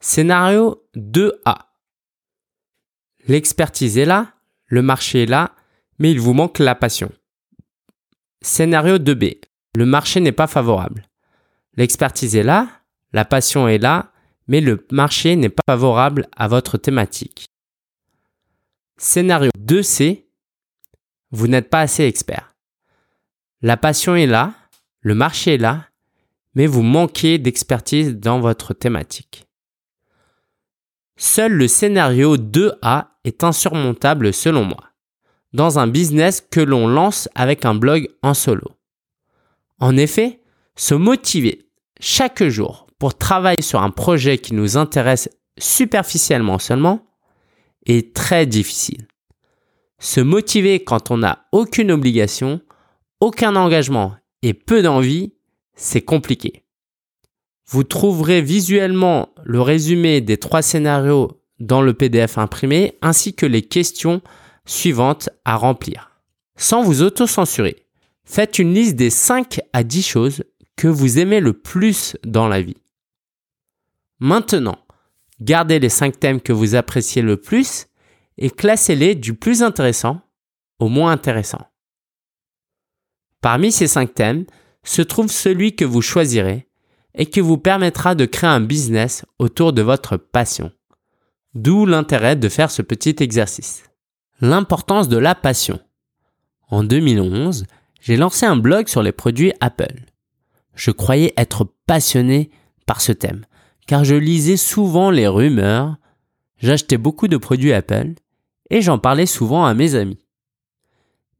[0.00, 1.56] Scénario 2A.
[3.26, 4.34] L'expertise est là,
[4.66, 5.54] le marché est là,
[5.98, 7.10] mais il vous manque la passion.
[8.42, 9.40] Scénario 2B.
[9.76, 11.08] Le marché n'est pas favorable.
[11.76, 12.68] L'expertise est là,
[13.12, 14.12] la passion est là,
[14.46, 17.46] mais le marché n'est pas favorable à votre thématique.
[18.96, 20.24] Scénario 2C,
[21.30, 22.54] vous n'êtes pas assez expert.
[23.62, 24.54] La passion est là,
[25.00, 25.88] le marché est là,
[26.54, 29.46] mais vous manquez d'expertise dans votre thématique.
[31.16, 34.84] Seul le scénario 2A est insurmontable selon moi,
[35.52, 38.72] dans un business que l'on lance avec un blog en solo.
[39.78, 40.40] En effet,
[40.76, 41.68] se motiver
[42.00, 47.06] chaque jour pour travailler sur un projet qui nous intéresse superficiellement seulement
[47.86, 49.06] est très difficile.
[49.98, 52.60] Se motiver quand on n'a aucune obligation,
[53.20, 55.34] aucun engagement et peu d'envie,
[55.74, 56.64] c'est compliqué.
[57.66, 63.62] Vous trouverez visuellement le résumé des trois scénarios dans le PDF imprimé ainsi que les
[63.62, 64.20] questions
[64.66, 66.10] suivantes à remplir.
[66.56, 67.86] Sans vous autocensurer,
[68.24, 70.44] faites une liste des 5 à 10 choses
[70.76, 72.76] que vous aimez le plus dans la vie.
[74.20, 74.78] Maintenant,
[75.40, 77.86] Gardez les 5 thèmes que vous appréciez le plus
[78.38, 80.20] et classez-les du plus intéressant
[80.78, 81.60] au moins intéressant.
[83.40, 84.46] Parmi ces cinq thèmes
[84.84, 86.68] se trouve celui que vous choisirez
[87.14, 90.72] et qui vous permettra de créer un business autour de votre passion.
[91.54, 93.84] D'où l'intérêt de faire ce petit exercice.
[94.40, 95.80] L'importance de la passion.
[96.68, 97.66] En 2011,
[98.00, 100.00] j'ai lancé un blog sur les produits Apple.
[100.74, 102.50] Je croyais être passionné
[102.86, 103.46] par ce thème,
[103.86, 105.96] car je lisais souvent les rumeurs,
[106.58, 108.14] j'achetais beaucoup de produits Apple
[108.70, 110.18] et j'en parlais souvent à mes amis.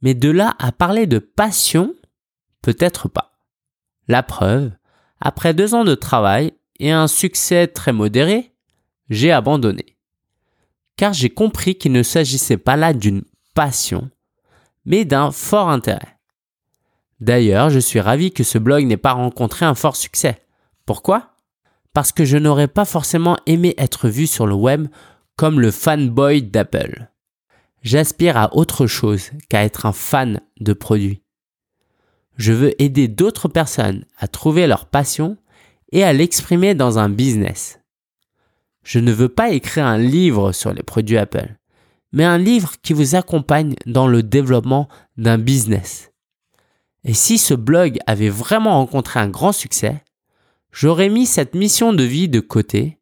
[0.03, 1.95] Mais de là à parler de passion,
[2.63, 3.34] peut-être pas.
[4.09, 4.73] La preuve,
[5.21, 8.53] après deux ans de travail et un succès très modéré,
[9.11, 9.97] j'ai abandonné.
[10.97, 14.11] Car j'ai compris qu'il ne s'agissait pas là d'une passion,
[14.85, 16.19] mais d'un fort intérêt.
[17.21, 20.39] D'ailleurs, je suis ravi que ce blog n'ait pas rencontré un fort succès.
[20.85, 21.35] Pourquoi?
[21.93, 24.89] Parce que je n'aurais pas forcément aimé être vu sur le web
[25.37, 27.09] comme le fanboy d'Apple.
[27.83, 31.24] J'aspire à autre chose qu'à être un fan de produits.
[32.37, 35.37] Je veux aider d'autres personnes à trouver leur passion
[35.93, 37.81] et à l'exprimer dans un business.
[38.83, 41.57] Je ne veux pas écrire un livre sur les produits Apple,
[42.13, 46.13] mais un livre qui vous accompagne dans le développement d'un business.
[47.05, 50.03] Et si ce blog avait vraiment rencontré un grand succès,
[50.73, 52.99] j'aurais mis cette mission de vie de côté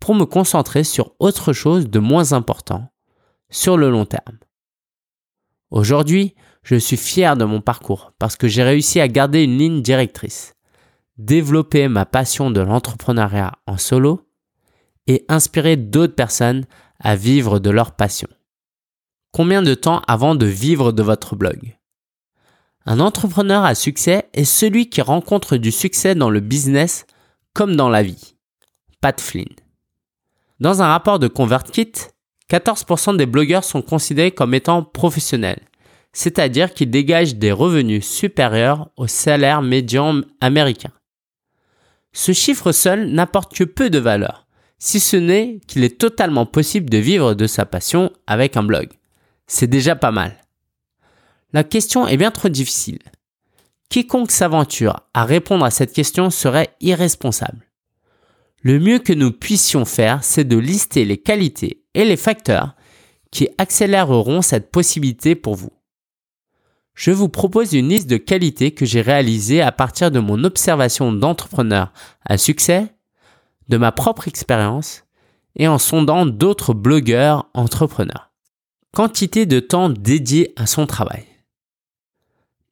[0.00, 2.92] pour me concentrer sur autre chose de moins important
[3.50, 4.38] sur le long terme.
[5.70, 9.82] Aujourd'hui, je suis fier de mon parcours parce que j'ai réussi à garder une ligne
[9.82, 10.54] directrice,
[11.18, 14.28] développer ma passion de l'entrepreneuriat en solo
[15.06, 16.64] et inspirer d'autres personnes
[17.00, 18.28] à vivre de leur passion.
[19.32, 21.76] Combien de temps avant de vivre de votre blog?
[22.84, 27.06] Un entrepreneur à succès est celui qui rencontre du succès dans le business
[27.54, 28.34] comme dans la vie.
[29.00, 29.48] Pat Flynn.
[30.60, 31.92] Dans un rapport de ConvertKit,
[32.50, 35.62] 14% des blogueurs sont considérés comme étant professionnels
[36.12, 40.92] c'est-à-dire qu'il dégage des revenus supérieurs au salaire médian américain.
[42.12, 44.46] Ce chiffre seul n'apporte que peu de valeur,
[44.78, 48.90] si ce n'est qu'il est totalement possible de vivre de sa passion avec un blog.
[49.46, 50.36] C'est déjà pas mal.
[51.52, 52.98] La question est bien trop difficile.
[53.88, 57.66] Quiconque s'aventure à répondre à cette question serait irresponsable.
[58.62, 62.74] Le mieux que nous puissions faire, c'est de lister les qualités et les facteurs
[63.30, 65.72] qui accéléreront cette possibilité pour vous
[66.94, 71.12] je vous propose une liste de qualités que j'ai réalisées à partir de mon observation
[71.12, 71.92] d'entrepreneur
[72.24, 72.94] à succès,
[73.68, 75.04] de ma propre expérience
[75.56, 78.30] et en sondant d'autres blogueurs entrepreneurs.
[78.92, 81.24] Quantité de temps dédié à son travail.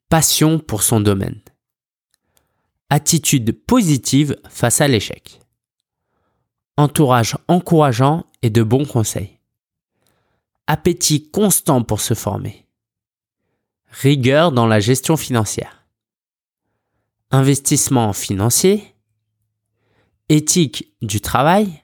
[0.09, 1.39] Passion pour son domaine.
[2.89, 5.39] Attitude positive face à l'échec.
[6.77, 9.39] Entourage encourageant et de bons conseils.
[10.67, 12.60] Appétit constant pour se former
[13.91, 15.85] Rigueur dans la gestion financière.
[17.29, 18.95] Investissement financier.
[20.29, 21.83] Éthique du travail.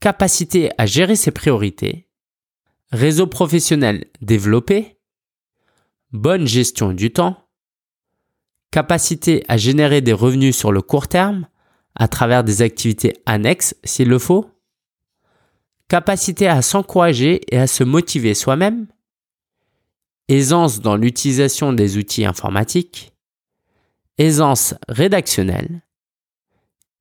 [0.00, 2.08] Capacité à gérer ses priorités.
[2.90, 4.98] Réseau professionnel développé.
[6.10, 7.48] Bonne gestion du temps.
[8.72, 11.46] Capacité à générer des revenus sur le court terme
[11.94, 14.50] à travers des activités annexes s'il le faut.
[15.86, 18.88] Capacité à s'encourager et à se motiver soi-même
[20.30, 23.12] aisance dans l'utilisation des outils informatiques,
[24.16, 25.82] aisance rédactionnelle,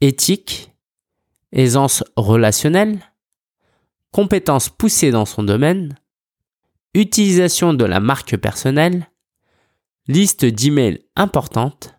[0.02, 0.72] éthique,
[1.52, 3.00] aisance relationnelle,
[4.12, 5.98] compétences poussées dans son domaine,
[6.94, 9.10] utilisation de la marque personnelle,
[10.08, 11.96] liste d'emails importantes,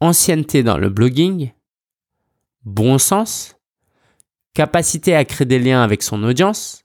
[0.00, 1.52] ancienneté dans le blogging,
[2.64, 3.56] bon sens,
[4.52, 6.84] capacité à créer des liens avec son audience,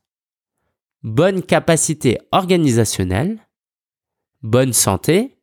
[1.04, 3.46] bonne capacité organisationnelle,
[4.42, 5.38] bonne santé,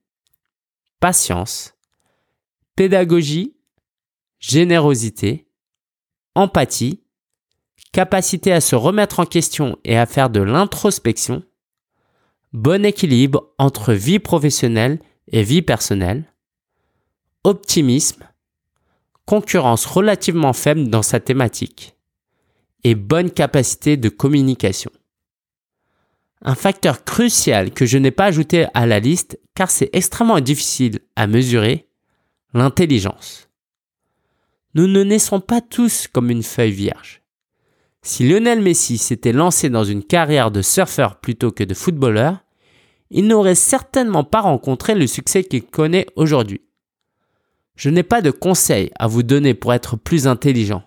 [1.00, 1.74] patience,
[2.76, 3.56] pédagogie,
[4.38, 5.46] générosité,
[6.34, 7.02] empathie,
[7.92, 11.42] capacité à se remettre en question et à faire de l'introspection,
[12.54, 16.24] bon équilibre entre vie professionnelle et vie personnelle,
[17.44, 18.26] optimisme,
[19.26, 21.96] concurrence relativement faible dans sa thématique.
[22.82, 24.90] Et bonne capacité de communication.
[26.42, 31.00] Un facteur crucial que je n'ai pas ajouté à la liste car c'est extrêmement difficile
[31.16, 31.86] à mesurer,
[32.54, 33.48] l'intelligence.
[34.74, 37.22] Nous ne naissons pas tous comme une feuille vierge.
[38.02, 42.38] Si Lionel Messi s'était lancé dans une carrière de surfeur plutôt que de footballeur,
[43.10, 46.62] il n'aurait certainement pas rencontré le succès qu'il connaît aujourd'hui.
[47.76, 50.84] Je n'ai pas de conseils à vous donner pour être plus intelligent,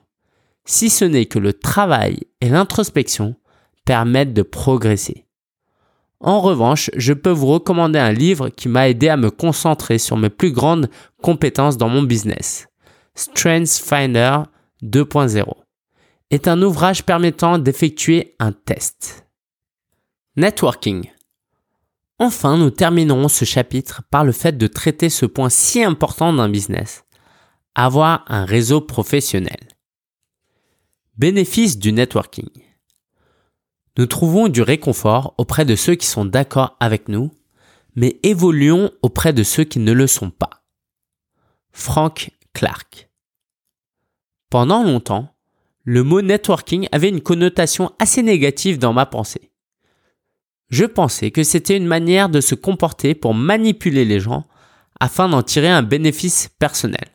[0.66, 3.36] si ce n'est que le travail et l'introspection
[3.86, 5.23] permettent de progresser.
[6.24, 10.16] En revanche, je peux vous recommander un livre qui m'a aidé à me concentrer sur
[10.16, 10.90] mes plus grandes
[11.22, 12.70] compétences dans mon business.
[13.14, 14.38] Strengths Finder
[14.82, 15.44] 2.0
[16.32, 19.28] est un ouvrage permettant d'effectuer un test.
[20.38, 21.12] Networking.
[22.20, 26.48] Enfin, nous terminerons ce chapitre par le fait de traiter ce point si important d'un
[26.48, 27.04] business.
[27.76, 29.60] Avoir un réseau professionnel.
[31.18, 32.50] Bénéfice du networking.
[33.98, 37.32] Nous trouvons du réconfort auprès de ceux qui sont d'accord avec nous,
[37.96, 40.64] mais évoluons auprès de ceux qui ne le sont pas.
[41.72, 43.10] Frank Clark.
[44.50, 45.36] Pendant longtemps,
[45.84, 49.52] le mot networking avait une connotation assez négative dans ma pensée.
[50.70, 54.48] Je pensais que c'était une manière de se comporter pour manipuler les gens
[55.00, 57.06] afin d'en tirer un bénéfice personnel.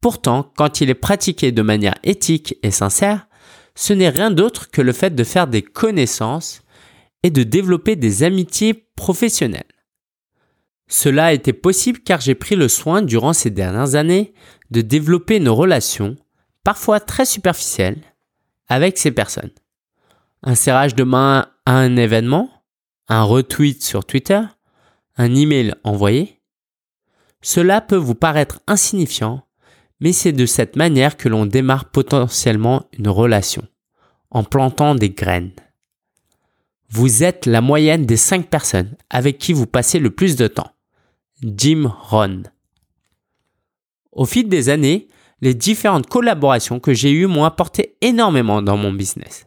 [0.00, 3.28] Pourtant, quand il est pratiqué de manière éthique et sincère,
[3.74, 6.62] ce n'est rien d'autre que le fait de faire des connaissances
[7.22, 9.64] et de développer des amitiés professionnelles.
[10.86, 14.34] Cela a été possible car j'ai pris le soin durant ces dernières années
[14.70, 16.16] de développer nos relations
[16.62, 18.00] parfois très superficielle,
[18.68, 19.50] avec ces personnes.
[20.42, 22.50] Un serrage de main à un événement,
[23.08, 24.40] un retweet sur Twitter,
[25.16, 26.40] un email envoyé.
[27.42, 29.46] Cela peut vous paraître insignifiant,
[30.00, 33.66] mais c'est de cette manière que l'on démarre potentiellement une relation,
[34.30, 35.52] en plantant des graines.
[36.90, 40.72] Vous êtes la moyenne des cinq personnes avec qui vous passez le plus de temps.
[41.42, 42.44] Jim Rohn.
[44.12, 45.08] Au fil des années,
[45.40, 49.46] les différentes collaborations que j'ai eues m'ont apporté énormément dans mon business.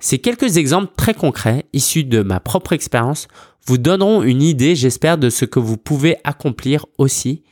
[0.00, 3.28] Ces quelques exemples très concrets, issus de ma propre expérience,
[3.66, 7.42] vous donneront une idée, j'espère, de ce que vous pouvez accomplir aussi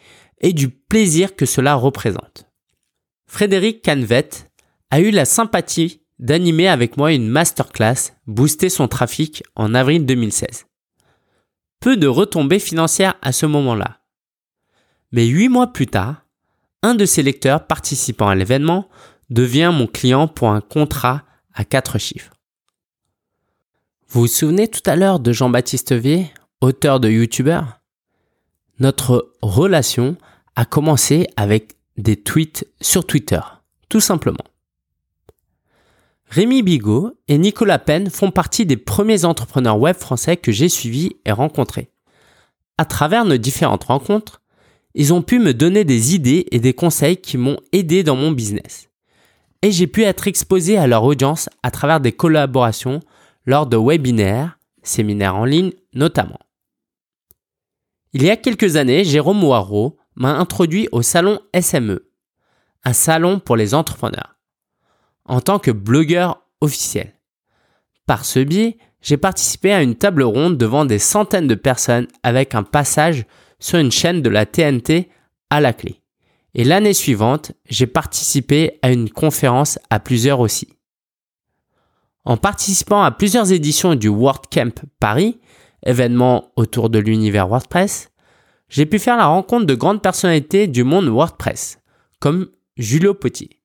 [0.43, 2.47] et du plaisir que cela représente.
[3.27, 4.29] Frédéric Canvet
[4.91, 10.67] a eu la sympathie d'animer avec moi une masterclass Booster son trafic en avril 2016.
[11.81, 14.01] Peu de retombées financières à ce moment-là.
[15.11, 16.23] Mais huit mois plus tard,
[16.83, 18.89] un de ses lecteurs participant à l'événement
[19.31, 21.23] devient mon client pour un contrat
[21.55, 22.33] à quatre chiffres.
[24.09, 27.63] Vous vous souvenez tout à l'heure de Jean-Baptiste Vier, auteur de YouTuber?
[28.79, 30.17] Notre relation
[30.57, 33.41] a commencé avec des tweets sur Twitter,
[33.89, 34.45] tout simplement.
[36.29, 41.17] Rémi Bigot et Nicolas Penn font partie des premiers entrepreneurs web français que j'ai suivis
[41.27, 41.91] et rencontrés.
[42.79, 44.41] À travers nos différentes rencontres,
[44.95, 48.33] ils ont pu me donner des idées et des conseils qui m'ont aidé dans mon
[48.33, 48.89] business.
[49.63, 53.01] Et j'ai pu être exposé à leur audience à travers des collaborations
[53.47, 56.41] lors de webinaires, séminaires en ligne notamment.
[58.15, 62.09] Il y a quelques années, Jérôme Waro m'a introduit au salon SME,
[62.85, 64.37] un salon pour les entrepreneurs,
[65.25, 67.15] en tant que blogueur officiel.
[68.07, 72.55] Par ce biais, j'ai participé à une table ronde devant des centaines de personnes avec
[72.55, 73.27] un passage
[73.59, 75.09] sur une chaîne de la TNT
[75.51, 76.01] à la clé.
[76.55, 80.69] Et l'année suivante, j'ai participé à une conférence à plusieurs aussi.
[82.25, 85.41] En participant à plusieurs éditions du WordCamp Paris,
[85.85, 88.12] événement autour de l'univers WordPress,
[88.73, 91.79] j'ai pu faire la rencontre de grandes personnalités du monde WordPress,
[92.21, 93.61] comme Julio Potier.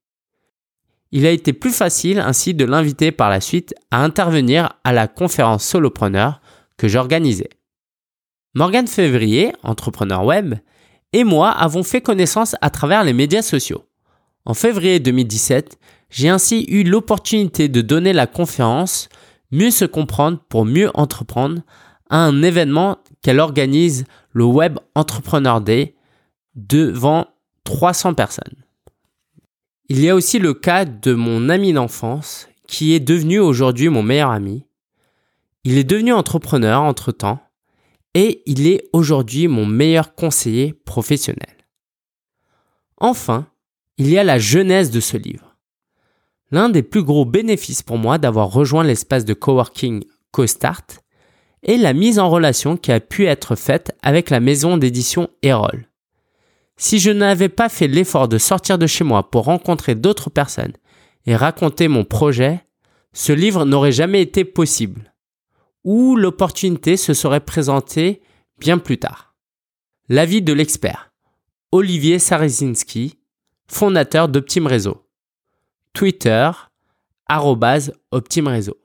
[1.14, 5.08] Il a été plus facile ainsi de l'inviter par la suite à intervenir à la
[5.08, 6.42] conférence Solopreneur
[6.76, 7.48] que j'organisais.
[8.54, 10.56] Morgane Février, entrepreneur web,
[11.14, 13.86] et moi avons fait connaissance à travers les médias sociaux.
[14.44, 19.08] En février 2017, j'ai ainsi eu l'opportunité de donner la conférence
[19.52, 21.62] Mieux se comprendre pour mieux entreprendre
[22.10, 24.04] à un événement qu'elle organise
[24.38, 25.96] le Web Entrepreneur Day
[26.54, 27.26] devant
[27.64, 28.54] 300 personnes.
[29.90, 34.04] Il y a aussi le cas de mon ami d'enfance qui est devenu aujourd'hui mon
[34.04, 34.64] meilleur ami.
[35.64, 37.40] Il est devenu entrepreneur entre-temps
[38.14, 41.66] et il est aujourd'hui mon meilleur conseiller professionnel.
[42.98, 43.48] Enfin,
[43.98, 45.56] il y a la genèse de ce livre.
[46.52, 50.86] L'un des plus gros bénéfices pour moi d'avoir rejoint l'espace de coworking CoStart
[51.64, 55.88] est la mise en relation qui a pu être faite avec la maison d'édition Erol.
[56.78, 60.74] Si je n'avais pas fait l'effort de sortir de chez moi pour rencontrer d'autres personnes
[61.26, 62.64] et raconter mon projet,
[63.14, 65.14] ce livre n'aurait jamais été possible
[65.84, 68.22] ou l'opportunité se serait présentée
[68.60, 69.36] bien plus tard.
[70.10, 71.14] L'avis de l'expert,
[71.72, 73.18] Olivier Sarezinski,
[73.68, 75.06] fondateur d'Optim Réseau.
[75.94, 76.52] Twitter,
[78.12, 78.78] Optim Réseau.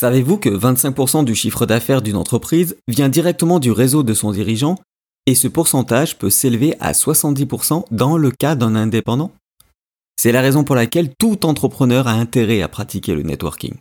[0.00, 4.76] Savez-vous que 25% du chiffre d'affaires d'une entreprise vient directement du réseau de son dirigeant
[5.26, 9.30] et ce pourcentage peut s'élever à 70% dans le cas d'un indépendant?
[10.16, 13.74] C'est la raison pour laquelle tout entrepreneur a intérêt à pratiquer le networking.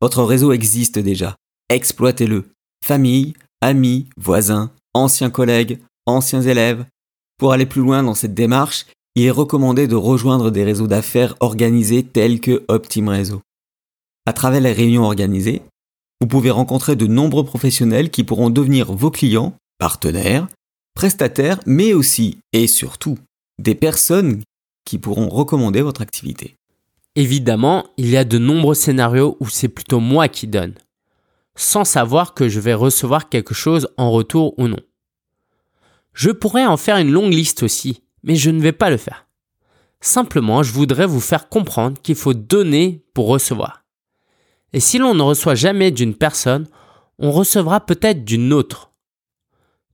[0.00, 1.36] Votre réseau existe déjà
[1.68, 2.46] exploitez-le.
[2.84, 6.84] Famille, amis, voisins, anciens collègues, anciens élèves.
[7.38, 11.36] Pour aller plus loin dans cette démarche, il est recommandé de rejoindre des réseaux d'affaires
[11.38, 13.42] organisés tels que Optim Réseau.
[14.26, 15.62] À travers les réunions organisées,
[16.20, 20.48] vous pouvez rencontrer de nombreux professionnels qui pourront devenir vos clients, partenaires,
[20.94, 23.18] prestataires, mais aussi et surtout
[23.60, 24.42] des personnes
[24.84, 26.56] qui pourront recommander votre activité.
[27.14, 30.74] Évidemment, il y a de nombreux scénarios où c'est plutôt moi qui donne,
[31.54, 34.80] sans savoir que je vais recevoir quelque chose en retour ou non.
[36.14, 39.26] Je pourrais en faire une longue liste aussi, mais je ne vais pas le faire.
[40.00, 43.85] Simplement, je voudrais vous faire comprendre qu'il faut donner pour recevoir.
[44.76, 46.68] Et si l'on ne reçoit jamais d'une personne,
[47.18, 48.92] on recevra peut-être d'une autre.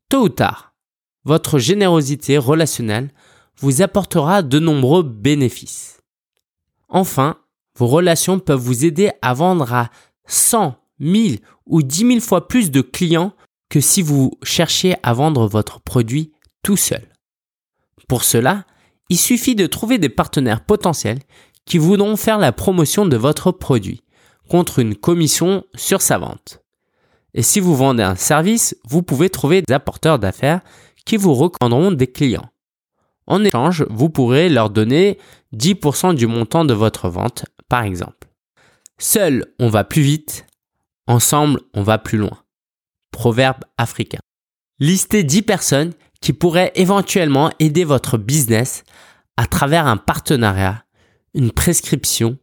[0.09, 0.75] Tôt ou tard,
[1.23, 3.13] votre générosité relationnelle
[3.59, 6.03] vous apportera de nombreux bénéfices.
[6.89, 7.37] Enfin,
[7.79, 9.89] vos relations peuvent vous aider à vendre à
[10.27, 13.35] 100, 1000 ou 10 000 fois plus de clients
[13.69, 16.33] que si vous cherchiez à vendre votre produit
[16.65, 17.07] tout seul.
[18.09, 18.67] Pour cela,
[19.11, 21.21] il suffit de trouver des partenaires potentiels
[21.67, 24.03] qui voudront faire la promotion de votre produit
[24.49, 26.63] contre une commission sur sa vente.
[27.35, 30.61] Et si vous vendez un service, vous pouvez trouver des apporteurs d'affaires
[31.05, 32.51] qui vous recommanderont des clients.
[33.27, 35.19] En échange, vous pourrez leur donner
[35.55, 38.29] 10% du montant de votre vente, par exemple.
[38.99, 40.47] Seul, on va plus vite.
[41.07, 42.43] Ensemble, on va plus loin.
[43.11, 44.21] Proverbe africain.
[44.79, 48.85] Listez 10 personnes qui pourraient éventuellement aider votre business
[49.37, 50.85] à travers un partenariat,
[51.35, 52.39] une prescription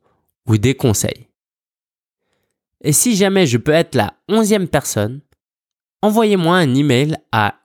[0.48, 1.29] ou des conseils.
[2.82, 5.22] Et si jamais je peux être la onzième personne,
[6.02, 7.56] envoyez-moi un email à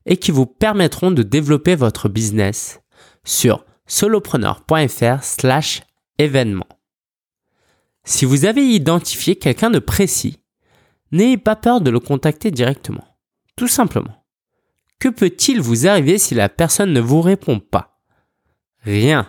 [0.05, 2.79] et qui vous permettront de développer votre business
[3.23, 5.81] sur solopreneur.fr slash
[6.17, 6.76] événements.
[8.07, 10.39] Si vous avez identifié quelqu'un de précis,
[11.11, 13.03] n'ayez pas peur de le contacter directement.
[13.57, 14.23] Tout simplement.
[14.97, 17.99] Que peut-il vous arriver si la personne ne vous répond pas?
[18.79, 19.27] Rien.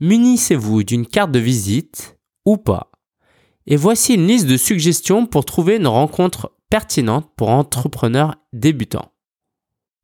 [0.00, 2.90] Munissez-vous d'une carte de visite ou pas.
[3.66, 9.12] Et voici une liste de suggestions pour trouver une rencontre pertinente pour entrepreneurs débutants.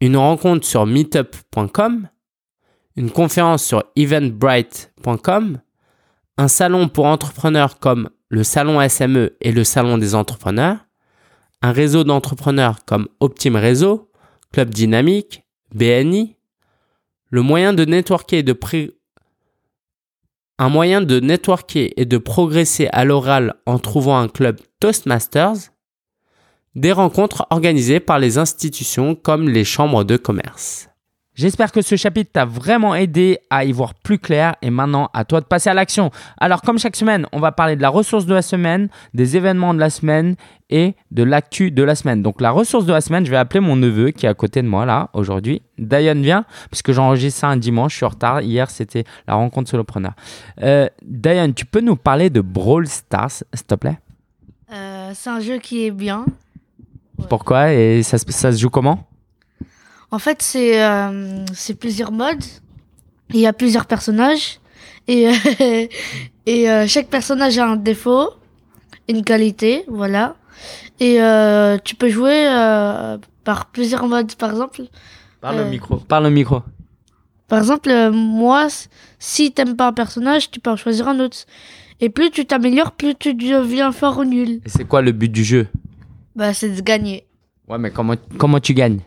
[0.03, 2.11] Une rencontre sur meetup.com,
[2.95, 5.63] une conférence sur eventbrite.com,
[6.39, 10.79] un salon pour entrepreneurs comme le salon SME et le salon des entrepreneurs,
[11.63, 14.13] un réseau d'entrepreneurs comme Optim Réseau,
[14.53, 15.43] Club Dynamique,
[15.75, 16.37] BNI,
[17.31, 18.57] le moyen de networker et de
[20.61, 25.73] un moyen de networker et de progresser à l'oral en trouvant un club Toastmasters,
[26.77, 30.88] des rencontres organisées par les institutions comme les chambres de commerce.
[31.39, 35.25] J'espère que ce chapitre t'a vraiment aidé à y voir plus clair et maintenant à
[35.25, 36.11] toi de passer à l'action.
[36.37, 39.73] Alors comme chaque semaine, on va parler de la ressource de la semaine, des événements
[39.73, 40.35] de la semaine
[40.69, 42.23] et de l'actu de la semaine.
[42.23, 44.63] Donc la ressource de la semaine, je vais appeler mon neveu qui est à côté
[44.63, 45.63] de moi là aujourd'hui.
[45.79, 48.41] Diane vient parce que j'enregistre ça un dimanche, je suis en retard.
[48.41, 50.15] Hier c'était la rencontre solopreneur.
[50.63, 54.01] Euh, Diane, tu peux nous parler de Brawl Stars s'il te plaît?
[54.73, 56.27] Euh, C'est un jeu qui est bien.
[57.29, 57.73] Pourquoi?
[57.73, 59.08] Et ça, ça se joue comment?
[60.11, 62.45] En fait, c'est euh, c'est plusieurs modes.
[63.31, 64.59] Il y a plusieurs personnages
[65.07, 65.31] et
[66.47, 68.31] et euh, chaque personnage a un défaut,
[69.09, 70.37] une qualité, voilà.
[71.01, 72.47] Et euh, tu peux jouer
[73.45, 74.83] par plusieurs modes, par exemple.
[75.41, 75.97] Parle au micro.
[75.99, 76.63] Parle au micro.
[77.47, 78.67] Par exemple, moi,
[79.19, 81.39] si t'aimes pas un personnage, tu peux en choisir un autre.
[82.01, 84.61] Et plus tu t'améliores, plus tu deviens fort ou nul.
[84.65, 85.67] Et c'est quoi le but du jeu?
[86.37, 87.27] Bah, c'est de gagner.
[87.69, 89.01] Ouais, mais comment comment tu gagnes?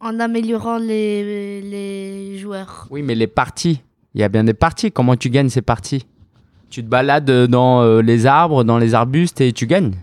[0.00, 2.86] En améliorant les, les joueurs.
[2.90, 3.80] Oui, mais les parties.
[4.14, 4.90] Il y a bien des parties.
[4.90, 6.06] Comment tu gagnes ces parties?
[6.70, 9.94] Tu te balades dans euh, les arbres, dans les arbustes et tu gagnes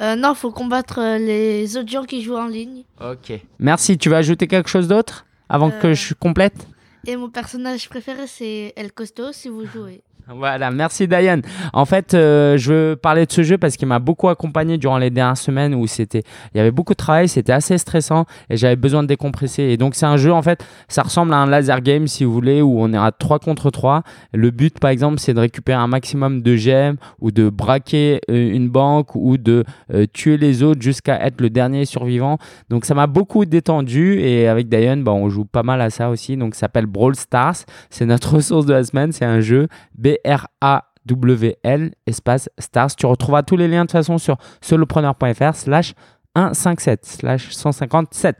[0.00, 2.82] euh, Non, faut combattre euh, les autres gens qui jouent en ligne.
[3.00, 3.40] Ok.
[3.58, 3.96] Merci.
[3.98, 6.66] Tu veux ajouter quelque chose d'autre avant que je complète?
[7.06, 10.02] Et mon personnage préféré, c'est El Costo si vous jouez.
[10.30, 11.40] Voilà, merci Diane.
[11.72, 14.98] En fait, euh, je veux parler de ce jeu parce qu'il m'a beaucoup accompagné durant
[14.98, 16.22] les dernières semaines où c'était,
[16.52, 19.62] il y avait beaucoup de travail, c'était assez stressant et j'avais besoin de décompresser.
[19.62, 22.32] Et donc c'est un jeu en fait, ça ressemble à un laser game si vous
[22.32, 24.02] voulez où on est à 3 contre 3.
[24.34, 28.52] Le but par exemple, c'est de récupérer un maximum de gemmes ou de braquer euh,
[28.52, 29.64] une banque ou de
[29.94, 32.36] euh, tuer les autres jusqu'à être le dernier survivant.
[32.68, 36.10] Donc ça m'a beaucoup détendu et avec Diane, bah, on joue pas mal à ça
[36.10, 36.36] aussi.
[36.36, 37.64] Donc ça s'appelle Brawl Stars.
[37.88, 40.84] C'est notre ressource de la semaine, c'est un jeu B R-A-W-L-S-T-A-R-S.
[41.08, 42.94] WL espace stars.
[42.96, 45.94] Tu retrouveras tous les liens de façon sur solopreneur.fr slash
[46.36, 48.36] 157 slash 157.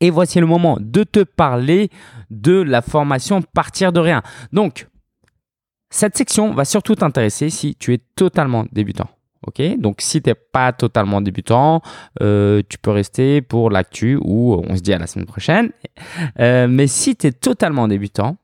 [0.00, 1.90] Et voici le moment de te parler
[2.30, 4.22] de la formation Partir de rien.
[4.52, 4.88] Donc,
[5.90, 9.08] cette section va surtout t'intéresser si tu es totalement débutant.
[9.46, 11.82] Ok, donc si tu n'es pas totalement débutant,
[12.22, 15.70] euh, tu peux rester pour l'actu ou on se dit à la semaine prochaine.
[16.40, 18.38] Euh, mais si tu es totalement débutant,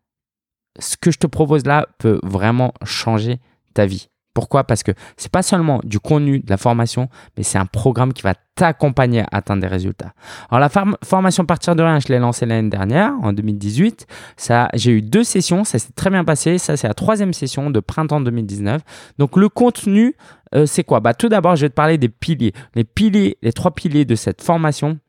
[0.79, 3.41] ce que je te propose là peut vraiment changer
[3.75, 4.09] ta vie.
[4.33, 4.62] Pourquoi?
[4.62, 8.23] Parce que c'est pas seulement du contenu, de la formation, mais c'est un programme qui
[8.23, 10.12] va t'accompagner à atteindre des résultats.
[10.51, 10.68] Alors la
[11.05, 14.07] formation partir de rien, je l'ai lancée l'année dernière, en 2018.
[14.37, 16.59] Ça, j'ai eu deux sessions, ça s'est très bien passé.
[16.59, 18.83] Ça, c'est la troisième session de printemps 2019.
[19.18, 20.14] Donc le contenu,
[20.55, 21.01] euh, c'est quoi?
[21.01, 22.53] Bah tout d'abord, je vais te parler des piliers.
[22.77, 25.01] Les piliers, les trois piliers de cette formation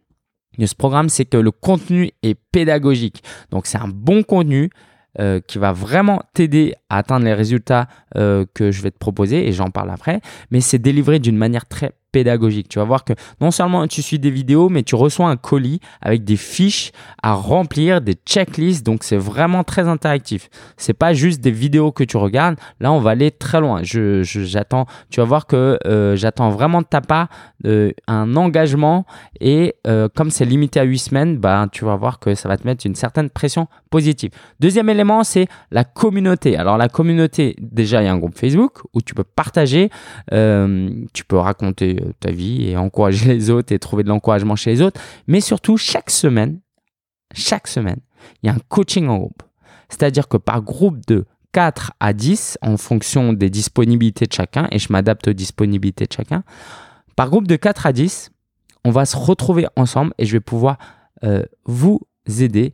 [0.58, 3.24] de ce programme, c'est que le contenu est pédagogique.
[3.52, 4.72] Donc c'est un bon contenu
[5.20, 9.48] euh, qui va vraiment t'aider à atteindre les résultats euh, que je vais te proposer
[9.48, 12.70] et j'en parle après, mais c'est délivré d'une manière très pédagogique.
[12.70, 15.80] Tu vas voir que non seulement tu suis des vidéos, mais tu reçois un colis
[16.02, 16.92] avec des fiches
[17.24, 18.86] à remplir, des checklists.
[18.86, 20.50] Donc c'est vraiment très interactif.
[20.78, 22.56] C'est pas juste des vidéos que tu regardes.
[22.80, 23.82] Là, on va aller très loin.
[23.84, 24.86] Je, j'attends.
[25.10, 27.28] Tu vas voir que euh, j'attends vraiment de ta part
[27.66, 29.06] euh, un engagement
[29.40, 32.58] et euh, comme c'est limité à 8 semaines, bah, tu vas voir que ça va
[32.58, 34.32] te mettre une certaine pression positive.
[34.60, 36.58] Deuxième élément, c'est la communauté.
[36.58, 39.90] Alors la communauté, déjà, il y a un groupe Facebook où tu peux partager,
[40.30, 44.82] tu peux raconter ta vie et encourager les autres et trouver de l'encouragement chez les
[44.82, 45.00] autres.
[45.28, 46.60] Mais surtout, chaque semaine,
[47.34, 48.00] chaque semaine,
[48.42, 49.44] il y a un coaching en groupe.
[49.90, 54.80] C'est-à-dire que par groupe de 4 à 10, en fonction des disponibilités de chacun, et
[54.80, 56.44] je m'adapte aux disponibilités de chacun,
[57.16, 58.32] par groupe de 4 à 10,
[58.86, 60.78] on va se retrouver ensemble et je vais pouvoir
[61.24, 62.02] euh, vous
[62.40, 62.74] aider,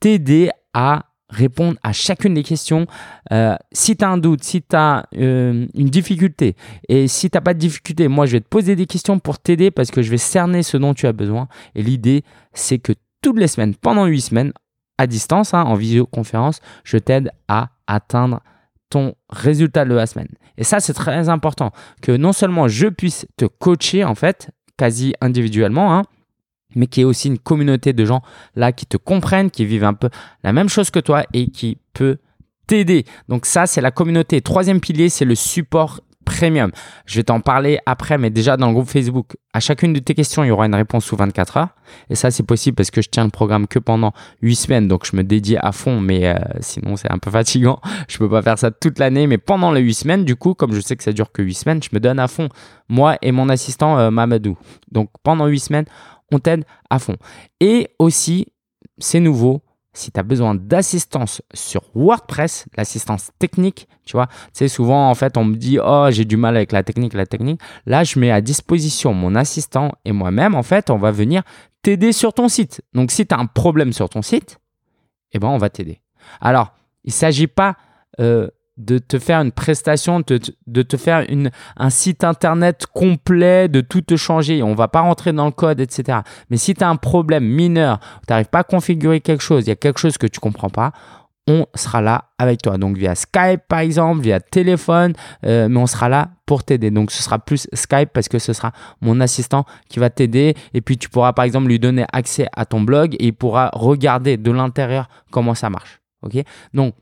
[0.00, 2.86] t'aider à répondre à chacune des questions.
[3.32, 6.54] Euh, si tu as un doute, si tu as euh, une difficulté
[6.88, 9.38] et si tu n'as pas de difficulté, moi je vais te poser des questions pour
[9.38, 11.48] t'aider parce que je vais cerner ce dont tu as besoin.
[11.74, 12.22] Et l'idée,
[12.52, 14.52] c'est que toutes les semaines, pendant huit semaines,
[14.98, 18.40] à distance, hein, en visioconférence, je t'aide à atteindre
[18.90, 20.28] ton résultat de la semaine.
[20.58, 21.72] Et ça, c'est très important
[22.02, 26.02] que non seulement je puisse te coacher en fait, quasi individuellement, hein,
[26.74, 28.22] mais qui est aussi une communauté de gens
[28.56, 30.10] là qui te comprennent, qui vivent un peu
[30.44, 32.18] la même chose que toi et qui peut
[32.66, 33.04] t'aider.
[33.28, 34.40] Donc ça, c'est la communauté.
[34.40, 36.70] Troisième pilier, c'est le support premium.
[37.06, 40.14] Je vais t'en parler après, mais déjà dans le groupe Facebook, à chacune de tes
[40.14, 41.68] questions, il y aura une réponse sous 24 heures.
[42.08, 45.04] Et ça, c'est possible parce que je tiens le programme que pendant 8 semaines, donc
[45.04, 47.80] je me dédie à fond, mais euh, sinon c'est un peu fatigant.
[48.08, 50.72] Je peux pas faire ça toute l'année, mais pendant les 8 semaines, du coup, comme
[50.72, 52.48] je sais que ça dure que 8 semaines, je me donne à fond,
[52.88, 54.56] moi et mon assistant euh, Mamadou.
[54.90, 55.86] Donc pendant 8 semaines,
[56.32, 57.16] on t'aide à fond.
[57.60, 58.46] Et aussi,
[58.98, 59.62] c'est nouveau,
[59.94, 65.36] si tu as besoin d'assistance sur WordPress, l'assistance technique, tu vois, c'est souvent en fait
[65.36, 68.30] on me dit "Oh, j'ai du mal avec la technique, la technique." Là, je mets
[68.30, 71.42] à disposition mon assistant et moi-même en fait, on va venir
[71.82, 72.82] t'aider sur ton site.
[72.94, 74.58] Donc si tu as un problème sur ton site,
[75.32, 76.00] eh ben on va t'aider.
[76.40, 76.72] Alors,
[77.04, 77.76] il s'agit pas
[78.20, 78.48] euh,
[78.78, 81.26] de te faire une prestation, de, de te faire
[81.76, 84.62] un site internet complet, de tout te changer.
[84.62, 86.20] On va pas rentrer dans le code, etc.
[86.50, 89.68] Mais si tu as un problème mineur, tu n'arrives pas à configurer quelque chose, il
[89.68, 90.92] y a quelque chose que tu comprends pas,
[91.46, 92.78] on sera là avec toi.
[92.78, 95.14] Donc via Skype par exemple, via téléphone,
[95.44, 96.90] euh, mais on sera là pour t'aider.
[96.90, 100.54] Donc ce sera plus Skype parce que ce sera mon assistant qui va t'aider.
[100.74, 103.70] Et puis tu pourras par exemple lui donner accès à ton blog et il pourra
[103.72, 106.00] regarder de l'intérieur comment ça marche.
[106.22, 106.42] Ok?
[106.74, 106.94] Donc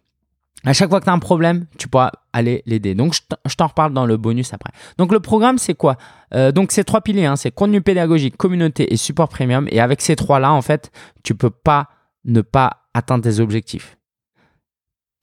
[0.65, 2.95] à chaque fois que tu as un problème, tu pourras aller l'aider.
[2.95, 4.73] Donc, je t'en reparle dans le bonus après.
[4.99, 5.97] Donc, le programme, c'est quoi?
[6.35, 7.27] Euh, Donc, c'est trois piliers.
[7.27, 7.37] Hein.
[7.37, 9.67] c'est contenu pédagogique, communauté et support premium.
[9.71, 10.91] Et avec ces trois-là, en fait,
[11.23, 11.89] tu peux pas
[12.25, 13.97] ne pas atteindre tes objectifs.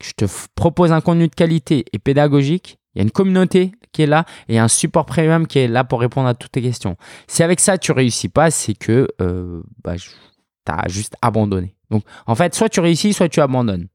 [0.03, 0.25] Je te
[0.55, 2.79] propose un contenu de qualité et pédagogique.
[2.93, 5.83] Il y a une communauté qui est là et un support premium qui est là
[5.83, 6.97] pour répondre à toutes tes questions.
[7.27, 10.09] Si avec ça, tu réussis pas, c'est que euh, bah, tu
[10.67, 11.75] as juste abandonné.
[11.89, 13.87] Donc, en fait, soit tu réussis, soit tu abandonnes.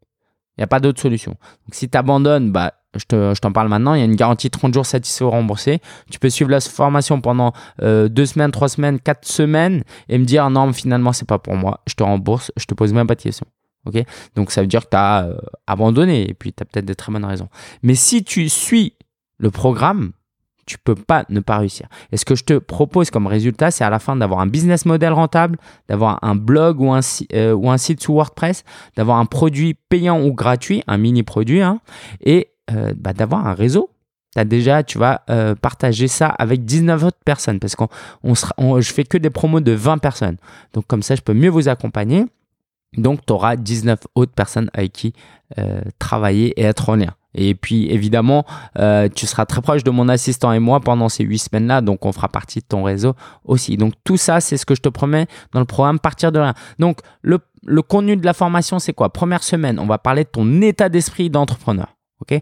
[0.57, 1.33] Il n'y a pas d'autre solution.
[1.33, 3.95] Donc, si tu abandonnes, bah, je, te, je t'en parle maintenant.
[3.95, 5.81] Il y a une garantie 30 jours satisfait ou remboursé.
[6.11, 10.25] Tu peux suivre la formation pendant euh, deux semaines, trois semaines, quatre semaines et me
[10.25, 11.81] dire non, finalement, c'est pas pour moi.
[11.87, 13.47] Je te rembourse, je te pose même pas de questions.
[13.87, 14.05] ok?
[14.35, 16.95] Donc, ça veut dire que tu as euh, abandonné et puis tu as peut-être des
[16.95, 17.49] très bonnes raisons.
[17.83, 18.95] Mais si tu suis
[19.39, 20.13] le programme,
[20.67, 21.87] tu peux pas ne pas réussir.
[22.13, 24.87] Et ce que je te propose comme résultat, c'est à la fin d'avoir un business
[24.87, 25.59] model rentable,
[25.89, 27.01] d'avoir un blog ou un,
[27.35, 28.65] euh, site sous WordPress,
[28.97, 31.81] d'avoir un produit payant ou gratuit, un mini produit, hein,
[32.21, 33.91] et euh, bah, d'avoir un réseau.
[34.35, 37.89] As déjà, tu vas euh, partager ça avec 19 autres personnes parce qu'on
[38.23, 40.37] on sera, je fais que des promos de 20 personnes.
[40.73, 42.25] Donc comme ça, je peux mieux vous accompagner.
[42.97, 45.13] Donc tu auras 19 autres personnes avec qui
[45.99, 47.15] travailler et être en lien.
[47.35, 48.45] Et puis évidemment,
[48.79, 52.05] euh, tu seras très proche de mon assistant et moi pendant ces huit semaines-là, donc
[52.05, 53.15] on fera partie de ton réseau
[53.45, 53.77] aussi.
[53.77, 56.55] Donc tout ça, c'est ce que je te promets dans le programme Partir de rien.
[56.79, 57.39] Donc le,
[57.83, 59.13] contenu de la formation, c'est quoi?
[59.13, 61.97] Première semaine, on va parler de ton état d'esprit d'entrepreneur.
[62.21, 62.41] Ok?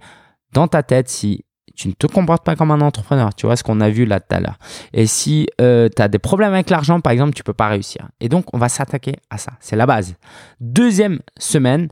[0.53, 1.45] Dans ta tête, si
[1.77, 4.21] tu ne te comportes pas comme un entrepreneur, tu vois ce qu'on a vu là
[4.21, 4.59] tout à l'heure.
[4.93, 8.09] Et si euh, tu as des problèmes avec l'argent, par exemple, tu peux pas réussir.
[8.21, 9.53] Et donc, on va s'attaquer à ça.
[9.61, 10.15] C'est la base.
[10.61, 11.89] Deuxième semaine,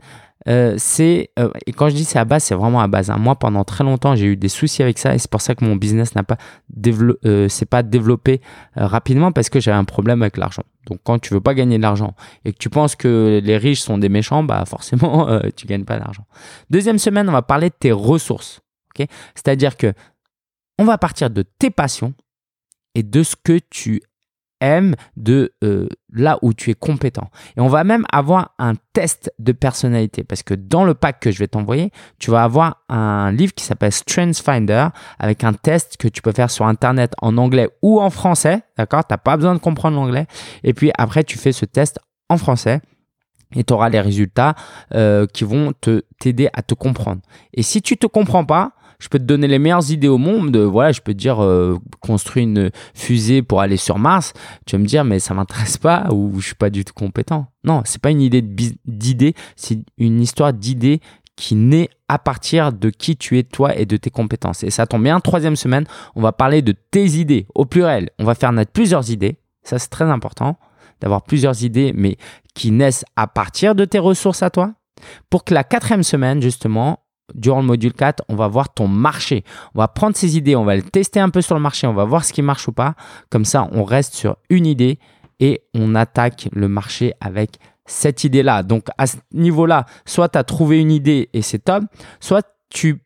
[0.47, 3.09] euh, c'est euh, et quand je dis c'est à base, c'est vraiment à base.
[3.09, 3.17] Hein.
[3.17, 5.65] Moi, pendant très longtemps, j'ai eu des soucis avec ça et c'est pour ça que
[5.65, 6.37] mon business n'a pas
[6.69, 8.41] développé, s'est pas développé
[8.75, 10.63] rapidement parce que j'avais un problème avec l'argent.
[10.87, 12.15] Donc, quand tu veux pas gagner de l'argent
[12.45, 15.99] et que tu penses que les riches sont des méchants, bah forcément, tu gagnes pas
[15.99, 16.25] d'argent.
[16.69, 18.61] Deuxième semaine, on va parler de tes ressources.
[19.35, 19.93] C'est-à-dire que
[20.77, 22.13] on va partir de tes passions
[22.95, 24.01] et de ce que tu
[25.17, 27.29] de euh, là où tu es compétent.
[27.57, 31.31] Et on va même avoir un test de personnalité parce que dans le pack que
[31.31, 34.87] je vais t'envoyer, tu vas avoir un livre qui s'appelle Strengths Finder
[35.17, 38.61] avec un test que tu peux faire sur Internet en anglais ou en français.
[38.77, 39.05] D'accord?
[39.05, 40.27] Tu n'as pas besoin de comprendre l'anglais.
[40.63, 41.99] Et puis après, tu fais ce test
[42.29, 42.81] en français
[43.55, 44.55] et tu auras les résultats
[44.93, 47.21] euh, qui vont te t'aider à te comprendre.
[47.53, 50.55] Et si tu te comprends pas, je peux te donner les meilleures idées au monde.
[50.57, 54.33] Voilà, je peux te dire euh, construire une fusée pour aller sur Mars.
[54.65, 57.47] Tu vas me dire mais ça m'intéresse pas ou je suis pas du tout compétent.
[57.63, 58.41] Non, c'est pas une idée
[58.85, 60.99] d'idée, c'est une histoire d'idée
[61.35, 64.63] qui naît à partir de qui tu es toi et de tes compétences.
[64.63, 65.85] Et ça tombe bien, troisième semaine,
[66.15, 68.09] on va parler de tes idées au pluriel.
[68.19, 69.37] On va faire naître plusieurs idées.
[69.63, 70.57] Ça, c'est très important
[70.99, 72.17] d'avoir plusieurs idées, mais
[72.55, 74.73] qui naissent à partir de tes ressources à toi.
[75.29, 76.99] Pour que la quatrième semaine, justement,
[77.35, 79.43] durant le module 4, on va voir ton marché.
[79.75, 81.93] On va prendre ces idées, on va les tester un peu sur le marché, on
[81.93, 82.95] va voir ce qui marche ou pas.
[83.29, 84.99] Comme ça, on reste sur une idée
[85.39, 88.63] et on attaque le marché avec cette idée-là.
[88.63, 91.83] Donc à ce niveau-là, soit tu as trouvé une idée et c'est top,
[92.19, 93.01] soit tu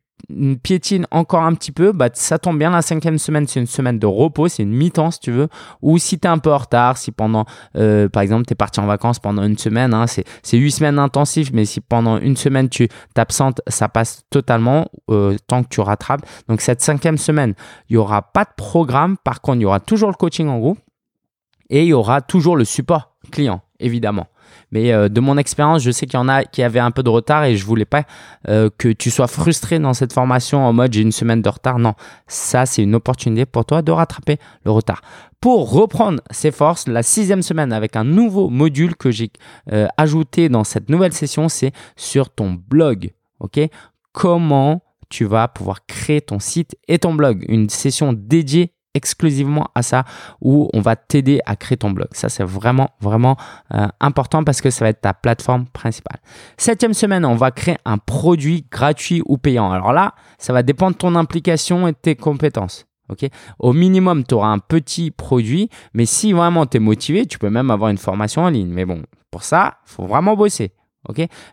[0.61, 2.71] piétine encore un petit peu, bah, ça tombe bien.
[2.71, 5.47] La cinquième semaine, c'est une semaine de repos, c'est une mi-temps si tu veux.
[5.81, 8.55] Ou si tu es un peu en retard, si pendant, euh, par exemple, tu es
[8.55, 12.37] parti en vacances pendant une semaine, hein, c'est huit semaines intensives, mais si pendant une
[12.37, 16.25] semaine tu t'absentes, ça passe totalement euh, tant que tu rattrapes.
[16.47, 17.53] Donc cette cinquième semaine,
[17.89, 19.17] il n'y aura pas de programme.
[19.23, 20.79] Par contre, il y aura toujours le coaching en groupe
[21.69, 24.27] et il y aura toujours le support client, évidemment.
[24.71, 27.03] Mais euh, de mon expérience, je sais qu'il y en a qui avaient un peu
[27.03, 28.03] de retard et je voulais pas
[28.47, 31.79] euh, que tu sois frustré dans cette formation en mode j'ai une semaine de retard.
[31.79, 31.93] Non,
[32.27, 35.01] ça c'est une opportunité pour toi de rattraper le retard.
[35.39, 39.29] Pour reprendre ses forces, la sixième semaine avec un nouveau module que j'ai
[39.71, 43.11] euh, ajouté dans cette nouvelle session, c'est sur ton blog.
[43.39, 43.59] Ok?
[44.13, 44.81] Comment
[45.13, 47.45] tu vas pouvoir créer ton site et ton blog.
[47.47, 50.03] Une session dédiée exclusivement à ça
[50.41, 52.07] où on va t'aider à créer ton blog.
[52.11, 53.37] Ça, c'est vraiment, vraiment
[53.73, 56.19] euh, important parce que ça va être ta plateforme principale.
[56.57, 59.71] Septième semaine, on va créer un produit gratuit ou payant.
[59.71, 62.85] Alors là, ça va dépendre de ton implication et de tes compétences.
[63.59, 67.49] Au minimum, tu auras un petit produit, mais si vraiment tu es motivé, tu peux
[67.49, 68.69] même avoir une formation en ligne.
[68.69, 70.71] Mais bon, pour ça, il faut vraiment bosser.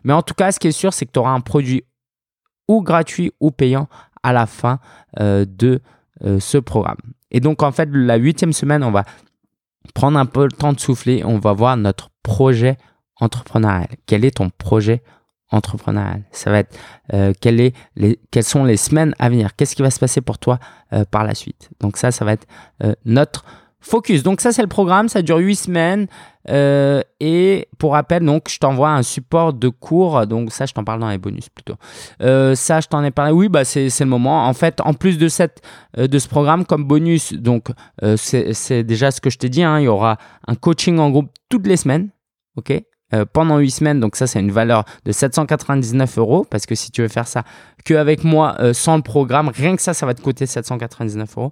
[0.03, 1.83] mais en tout cas, ce qui est sûr, c'est que tu auras un produit
[2.67, 3.87] ou gratuit ou payant
[4.23, 4.79] à la fin
[5.19, 5.81] euh, de
[6.23, 6.97] euh, ce programme.
[7.31, 9.05] Et donc, en fait, la huitième semaine, on va
[9.93, 11.23] prendre un peu le temps de souffler.
[11.25, 12.77] On va voir notre projet
[13.19, 13.87] entrepreneurial.
[14.05, 15.01] Quel est ton projet
[15.49, 16.23] entrepreneurial?
[16.31, 16.77] Ça va être
[17.13, 19.55] euh, les, quelles sont les semaines à venir?
[19.55, 20.59] Qu'est-ce qui va se passer pour toi
[20.93, 21.69] euh, par la suite?
[21.79, 22.47] Donc ça, ça va être
[22.83, 23.45] euh, notre
[23.81, 24.21] Focus.
[24.21, 26.07] Donc ça c'est le programme, ça dure 8 semaines.
[26.49, 30.27] Euh, et pour rappel, donc je t'envoie un support de cours.
[30.27, 31.75] Donc ça je t'en parle dans les bonus plutôt.
[32.21, 33.31] Euh, ça je t'en ai parlé.
[33.31, 34.47] Oui bah c'est le moment.
[34.47, 35.61] En fait en plus de cette
[35.97, 37.69] euh, de ce programme comme bonus, donc
[38.15, 39.63] c'est déjà ce que je t'ai dit.
[39.63, 40.17] Hein, il y aura
[40.47, 42.09] un coaching en groupe toutes les semaines.
[42.55, 42.73] Ok?
[43.33, 47.01] pendant 8 semaines, donc ça c'est une valeur de 799 euros parce que si tu
[47.01, 47.43] veux faire ça
[47.83, 51.51] qu'avec moi sans le programme, rien que ça, ça va te coûter 799 euros.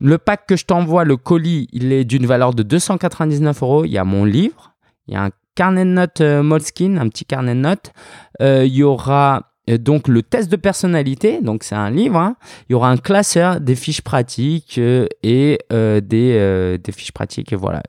[0.00, 3.84] Le pack que je t'envoie, le colis, il est d'une valeur de 299 euros.
[3.84, 4.74] Il y a mon livre,
[5.08, 7.92] il y a un carnet de notes euh, un petit carnet de notes.
[8.40, 12.18] Euh, il y aura euh, donc le test de personnalité, donc c'est un livre.
[12.18, 12.36] Hein.
[12.68, 17.54] Il y aura un classeur, des fiches pratiques et des, des fiches pratiques.
[17.54, 17.82] Voilà,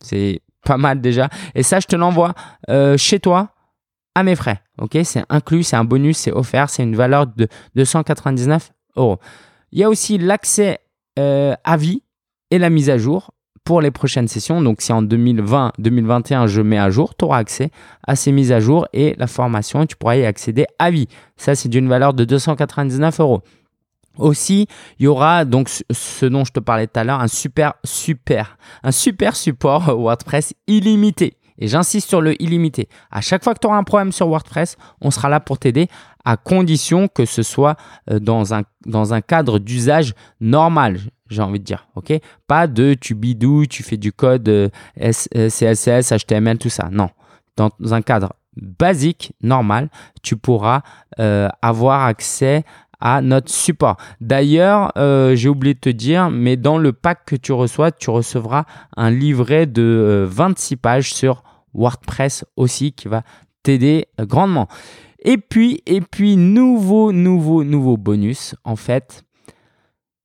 [0.00, 1.28] c'est pas mal déjà.
[1.54, 2.34] Et ça, je te l'envoie
[2.96, 3.50] chez toi
[4.16, 4.60] à mes frais.
[4.78, 9.18] Ok, c'est inclus, c'est un bonus, c'est offert, c'est une valeur de 299 euros.
[9.72, 10.78] Il y a aussi l'accès
[11.18, 12.02] euh, avis
[12.50, 13.32] et la mise à jour
[13.64, 14.62] pour les prochaines sessions.
[14.62, 17.70] Donc si en 2020-2021 je mets à jour, tu auras accès
[18.06, 21.08] à ces mises à jour et la formation, tu pourras y accéder à vie.
[21.36, 23.42] Ça, c'est d'une valeur de 299 euros.
[24.18, 24.68] Aussi,
[25.00, 28.58] il y aura donc ce dont je te parlais tout à l'heure, un super, super,
[28.84, 32.88] un super support WordPress illimité Et j'insiste sur le illimité.
[33.10, 35.88] À chaque fois que tu auras un problème sur WordPress, on sera là pour t'aider
[36.24, 37.76] à condition que ce soit
[38.10, 40.98] euh, dans un, dans un cadre d'usage normal,
[41.30, 41.88] j'ai envie de dire.
[41.94, 42.12] ok?
[42.46, 46.88] Pas de tu bidouilles, tu fais du code euh, CSS, HTML, tout ça.
[46.90, 47.10] Non.
[47.56, 49.88] Dans un cadre basique, normal,
[50.22, 50.82] tu pourras
[51.18, 52.64] euh, avoir accès
[53.00, 53.96] à notre support.
[54.20, 58.10] D'ailleurs, euh, j'ai oublié de te dire, mais dans le pack que tu reçois, tu
[58.10, 58.64] recevras
[58.96, 61.42] un livret de 26 pages sur
[61.74, 63.22] WordPress aussi qui va
[63.62, 64.68] t'aider grandement.
[65.24, 68.54] Et puis, et puis, nouveau, nouveau, nouveau bonus.
[68.64, 69.24] En fait,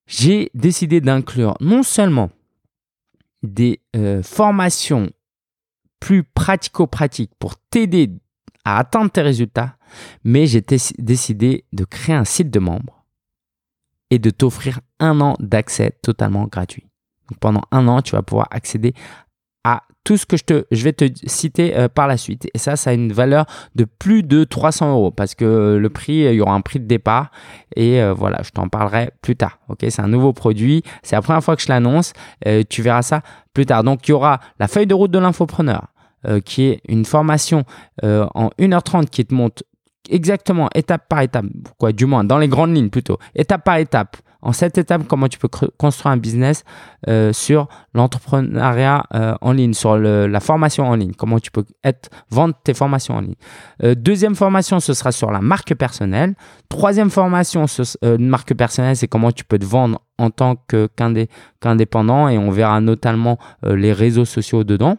[0.06, 2.30] j'ai décidé d'inclure non seulement
[3.42, 5.10] des euh, formations
[6.00, 8.12] plus pratico-pratiques pour t'aider
[8.66, 9.78] à atteindre tes résultats,
[10.24, 13.06] mais j'ai décidé de créer un site de membres
[14.10, 16.86] et de t'offrir un an d'accès totalement gratuit.
[17.40, 18.94] Pendant un an, tu vas pouvoir accéder
[20.04, 22.48] tout ce que je, te, vais te citer euh, par la suite.
[22.54, 23.46] Et ça, ça a une valeur
[23.76, 26.86] de plus de 300 euros parce que le prix, il y aura un prix de
[26.86, 27.32] départ.
[27.76, 29.60] Et euh, voilà, je t'en parlerai plus tard.
[29.68, 30.84] Ok, c'est un nouveau produit.
[31.04, 32.14] C'est la première fois que je l'annonce.
[32.48, 33.22] Euh, tu verras ça
[33.54, 33.84] plus tard.
[33.84, 35.88] Donc, il y aura la feuille de route de l'infopreneur.
[36.44, 37.64] qui est une formation
[38.04, 39.64] en 1h30 qui te montre
[40.10, 41.46] exactement étape par étape,
[41.78, 45.28] quoi, du moins dans les grandes lignes plutôt, étape par étape, en cette étape, comment
[45.28, 46.64] tu peux construire un business
[47.08, 52.10] euh, sur l'entrepreneuriat euh, en ligne, sur la formation en ligne, comment tu peux être,
[52.30, 53.36] vendre tes formations en ligne.
[53.84, 56.36] Euh, deuxième formation, ce sera sur la marque personnelle.
[56.70, 60.56] Troisième formation, ce, marque personnelle, c'est comment tu peux te vendre en tant
[61.60, 64.98] qu'indépendant et on verra notamment les réseaux sociaux dedans.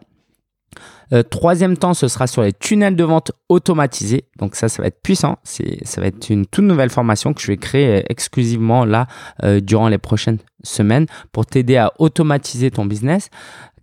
[1.13, 4.25] Euh, troisième temps, ce sera sur les tunnels de vente automatisés.
[4.39, 5.37] Donc ça, ça va être puissant.
[5.43, 9.07] C'est, ça va être une toute nouvelle formation que je vais créer euh, exclusivement là
[9.43, 13.29] euh, durant les prochaines semaines pour t'aider à automatiser ton business.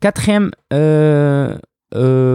[0.00, 0.50] Quatrième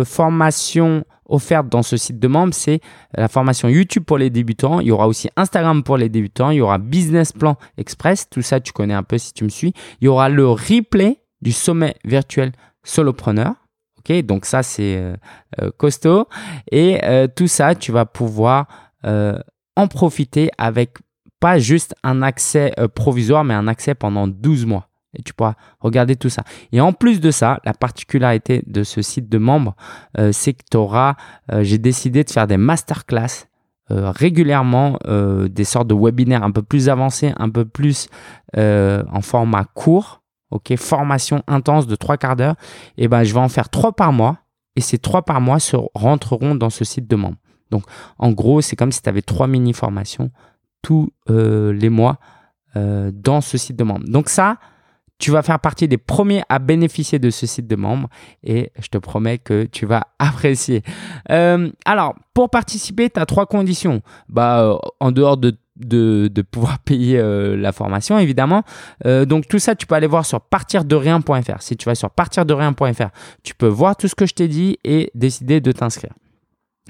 [0.06, 2.82] formation offerte dans ce site de membres, c'est
[3.16, 4.82] la formation YouTube pour les débutants.
[4.82, 6.52] Il y aura aussi Instagram pour les débutants.
[6.52, 8.30] Il y aura Business Plan Express.
[8.30, 9.74] Tout ça, tu connais un peu si tu me suis.
[10.02, 12.52] Il y aura le replay du sommet virtuel
[12.84, 13.63] solopreneur
[14.24, 15.16] donc ça c'est euh,
[15.62, 16.28] euh, costaud
[16.72, 18.68] et euh, tout ça tu vas pouvoir
[19.76, 20.92] en profiter avec
[21.42, 26.16] pas juste un accès provisoire mais un accès pendant 12 mois et tu pourras regarder
[26.16, 26.44] tout ça.
[26.72, 29.76] Et en plus de ça, la particularité de ce site de membres,
[30.32, 31.16] c'est que tu auras,
[31.60, 33.50] j'ai décidé de faire des masterclass
[33.90, 34.98] régulièrement,
[35.50, 38.08] des sortes de webinaires un peu plus avancés, un peu plus
[38.56, 40.23] en format court,
[40.54, 42.56] ok, formation intense de trois quarts d'heure,
[42.98, 44.38] et eh ben je vais en faire trois par mois,
[44.76, 47.38] et ces trois par mois se rentreront dans ce site de membres.
[47.72, 47.84] Donc
[48.20, 50.32] en gros, c'est comme si tu avais trois mini-formations
[50.82, 52.18] tous euh, les mois
[52.76, 54.06] euh, dans ce site de membres.
[54.08, 54.58] Donc ça,
[55.18, 58.10] tu vas faire partie des premiers à bénéficier de ce site de membres
[58.44, 60.84] et je te promets que tu vas apprécier.
[61.32, 64.02] Euh, alors, pour participer, tu as trois conditions.
[64.28, 68.64] Bah, en dehors de de, pouvoir payer euh, la formation, évidemment.
[69.06, 71.62] Euh, donc tout ça, tu peux aller voir sur partirderien.fr.
[71.62, 73.10] Si tu vas sur partirderien.fr,
[73.44, 76.14] tu peux voir tout ce que je t'ai dit et décider de t'inscrire.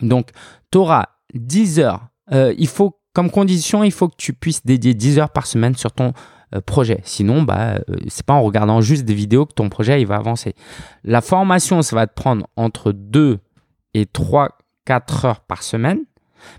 [0.01, 0.29] Donc,
[0.71, 2.07] tu auras 10 heures.
[2.31, 5.75] Euh, il faut, comme condition, il faut que tu puisses dédier 10 heures par semaine
[5.75, 6.13] sur ton
[6.67, 7.01] projet.
[7.03, 10.53] Sinon, bah, c'est pas en regardant juste des vidéos que ton projet il va avancer.
[11.03, 13.39] La formation, ça va te prendre entre 2
[13.95, 14.49] et 3,
[14.86, 16.01] 4 heures par semaine.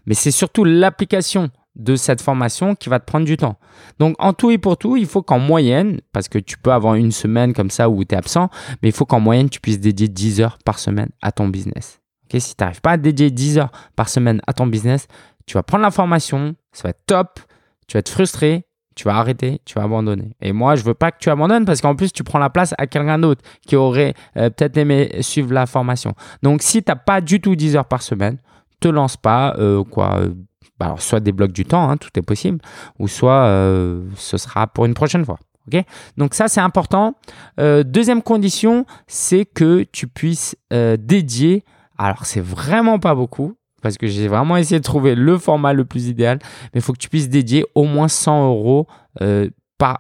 [0.07, 3.59] Mais c'est surtout l'application de cette formation qui va te prendre du temps.
[3.99, 6.95] Donc en tout et pour tout, il faut qu'en moyenne, parce que tu peux avoir
[6.95, 8.49] une semaine comme ça où tu es absent,
[8.83, 12.01] mais il faut qu'en moyenne, tu puisses dédier 10 heures par semaine à ton business.
[12.33, 15.07] si tu n'arrives pas à dédier 10 heures par semaine à ton business,
[15.47, 17.41] tu vas prendre la formation, ça va être top,
[17.87, 20.37] tu vas être frustré, tu vas arrêter, tu vas abandonner.
[20.41, 22.75] Et moi, je veux pas que tu abandonnes parce qu'en plus, tu prends la place
[22.79, 26.15] à quelqu'un d'autre qui aurait euh, peut-être aimé suivre la formation.
[26.43, 28.39] Donc si tu n'as pas du tout 10 heures par semaine,
[28.81, 30.21] te lance pas, euh, quoi
[30.85, 32.59] alors, soit débloque du temps, hein, tout est possible,
[32.99, 35.39] ou soit euh, ce sera pour une prochaine fois.
[35.67, 35.83] ok?
[36.19, 37.15] Donc ça, c'est important.
[37.59, 41.65] Euh, deuxième condition, c'est que tu puisses euh, dédier,
[41.97, 45.87] alors c'est vraiment pas beaucoup, parce que j'ai vraiment essayé de trouver le format le
[45.87, 46.39] plus idéal,
[46.75, 48.87] mais il faut que tu puisses dédier au moins 100 euros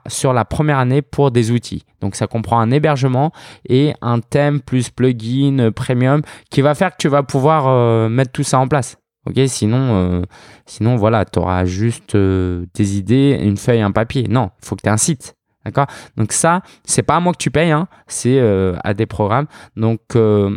[0.06, 1.84] sur la première année pour des outils.
[2.00, 3.32] Donc ça comprend un hébergement
[3.68, 8.42] et un thème plus plugin premium qui va faire que tu vas pouvoir mettre tout
[8.42, 8.96] ça en place.
[9.26, 10.22] Ok, sinon, euh,
[10.66, 14.26] sinon voilà, tu auras juste euh, des idées, une feuille, un papier.
[14.28, 15.34] Non, il faut que tu aies un site.
[15.64, 15.86] D'accord?
[16.18, 19.46] Donc ça, c'est pas à moi que tu payes, hein, c'est euh, à des programmes,
[19.76, 20.00] donc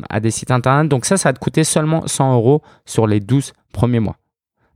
[0.10, 0.90] à des sites internet.
[0.90, 4.18] Donc ça, ça va te coûter seulement 100 euros sur les 12 premiers mois.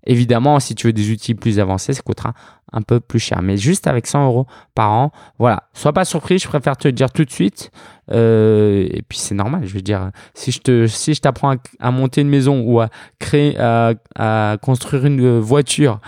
[0.05, 2.33] Évidemment, si tu veux des outils plus avancés, ça coûtera
[2.73, 3.41] un peu plus cher.
[3.41, 5.63] Mais juste avec 100 euros par an, voilà.
[5.73, 7.71] Sois pas surpris, je préfère te le dire tout de suite.
[8.11, 11.91] Euh, et puis c'est normal, je veux dire, si je te, si je t'apprends à,
[11.91, 12.89] monter une maison ou à
[13.19, 15.99] créer, à, à construire une voiture,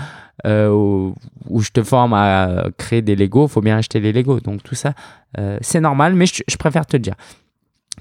[0.45, 4.39] euh, ou, je te forme à créer des Legos, faut bien acheter les Legos.
[4.39, 4.93] Donc tout ça,
[5.37, 7.15] euh, c'est normal, mais je, je préfère te le dire.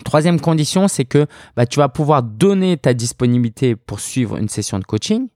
[0.05, 1.27] Troisième condition, c'est que
[1.57, 5.29] bah, tu vas pouvoir donner ta disponibilité pour suivre une session de coaching.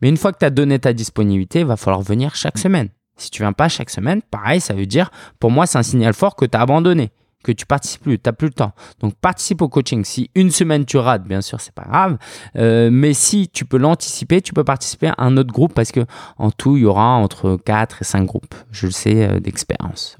[0.00, 2.88] Mais une fois que tu as donné ta disponibilité, il va falloir venir chaque semaine.
[3.16, 5.10] Si tu viens pas chaque semaine, pareil, ça veut dire,
[5.40, 7.10] pour moi, c'est un signal fort que tu as abandonné,
[7.42, 8.72] que tu participes plus, tu n'as plus le temps.
[9.00, 10.04] Donc participe au coaching.
[10.04, 12.18] Si une semaine tu rates, bien sûr, c'est pas grave.
[12.56, 16.04] Euh, mais si tu peux l'anticiper, tu peux participer à un autre groupe parce que
[16.36, 18.54] en tout, il y aura entre 4 et 5 groupes.
[18.70, 20.16] Je le sais euh, d'expérience.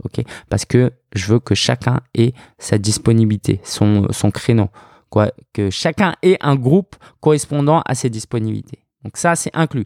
[0.49, 4.69] parce que je veux que chacun ait sa disponibilité, son, son créneau.
[5.11, 8.86] Quoi, que chacun ait un groupe correspondant à ses disponibilités.
[9.07, 9.85] Donc ça, c'est inclus.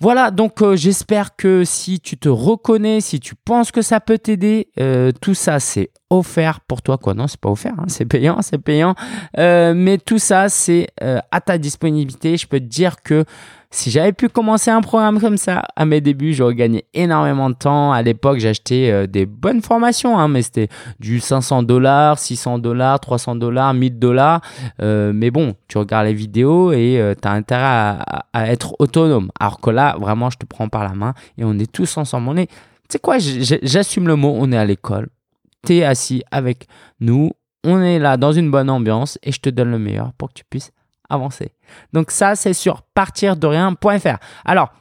[0.00, 4.18] Voilà, donc euh, j'espère que si tu te reconnais, si tu penses que ça peut
[4.18, 6.98] t'aider, euh, tout ça c'est offert pour toi.
[6.98, 8.94] Quoi, non, c'est pas offert, hein, c'est payant, c'est payant.
[9.38, 12.36] Euh, mais tout ça c'est à ta disponibilité.
[12.36, 13.24] Je peux te dire que
[13.76, 17.54] si j'avais pu commencer un programme comme ça à mes débuts, j'aurais gagné énormément de
[17.54, 17.92] temps.
[17.92, 20.68] À l'époque, j'achetais euh, des bonnes formations, hein, mais c'était
[20.98, 24.40] du 500 dollars, 600 dollars, 300 dollars, 1000 dollars.
[24.80, 29.30] Euh, mais bon, tu regardes les vidéos et tu as intérêt à, être autonome.
[29.38, 32.28] Alors que là, vraiment, je te prends par la main et on est tous ensemble.
[32.30, 32.54] On est, tu
[32.90, 35.08] sais quoi, j'assume le mot, on est à l'école.
[35.66, 36.66] Tu es assis avec
[37.00, 37.32] nous.
[37.64, 40.34] On est là dans une bonne ambiance et je te donne le meilleur pour que
[40.34, 40.70] tu puisses
[41.10, 41.50] avancer.
[41.92, 44.18] Donc ça, c'est sur partirderian.fr.
[44.44, 44.72] Alors,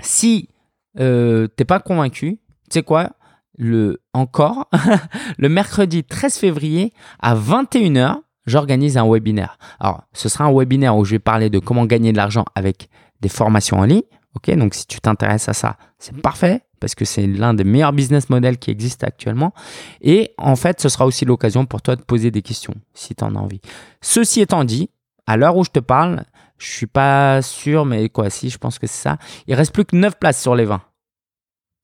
[0.00, 0.48] si
[0.98, 2.40] euh, t'es pas convaincu,
[2.70, 3.10] tu sais quoi?
[3.58, 4.68] Le, Encore,
[5.38, 9.58] le mercredi 13 février à 21h, j'organise un webinaire.
[9.78, 12.88] Alors, ce sera un webinaire où je vais parler de comment gagner de l'argent avec
[13.20, 14.02] des formations en ligne.
[14.34, 17.92] Ok, donc si tu t'intéresses à ça, c'est parfait parce que c'est l'un des meilleurs
[17.92, 19.52] business models qui existent actuellement.
[20.00, 23.22] Et en fait, ce sera aussi l'occasion pour toi de poser des questions si tu
[23.22, 23.60] en as envie.
[24.00, 24.90] Ceci étant dit,
[25.26, 26.24] à l'heure où je te parle,
[26.58, 29.18] je suis pas sûr, mais quoi, si, je pense que c'est ça.
[29.46, 30.80] Il reste plus que 9 places sur les 20.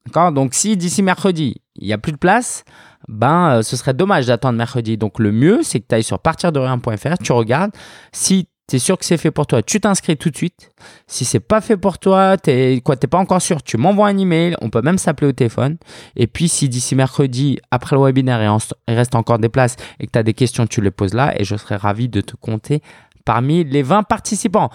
[0.07, 0.33] D'accord?
[0.33, 2.65] Donc, si d'ici mercredi, il n'y a plus de place,
[3.09, 4.97] ben, euh, ce serait dommage d'attendre mercredi.
[4.97, 7.73] Donc, le mieux, c'est que tu ailles sur partirderian.fr, tu regardes.
[8.13, 10.71] Si tu es sûr que c'est fait pour toi, tu t'inscris tout de suite.
[11.07, 14.19] Si c'est pas fait pour toi, tu quoi, t'es pas encore sûr, tu m'envoies un
[14.19, 14.57] email.
[14.61, 15.79] On peut même s'appeler au téléphone.
[16.17, 20.13] Et puis, si d'ici mercredi, après le webinaire, il reste encore des places et que
[20.13, 22.83] tu as des questions, tu les poses là et je serai ravi de te compter
[23.29, 24.71] parmi les 20 participants.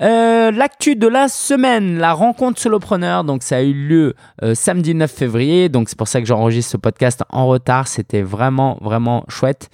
[0.00, 4.14] Euh, L'actu de la semaine, la rencontre solopreneur, donc ça a eu lieu
[4.44, 8.22] euh, samedi 9 février, donc c'est pour ça que j'enregistre ce podcast en retard, c'était
[8.22, 9.70] vraiment vraiment chouette.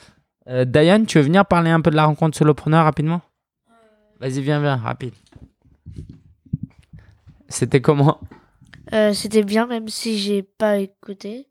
[0.48, 3.20] Euh, Diane, tu veux venir parler un peu de la rencontre solopreneur rapidement?
[4.18, 5.12] Vas-y, viens, viens, rapide.
[7.50, 8.18] C'était comment?
[8.94, 11.48] Euh, C'était bien, même si j'ai pas écouté.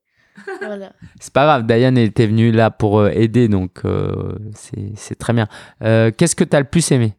[0.61, 0.91] Voilà.
[1.19, 5.47] C'est pas grave, Diane était venue là pour euh, aider, donc euh, c'est très bien.
[5.83, 7.13] Euh, Qu'est-ce que tu as le plus aimé?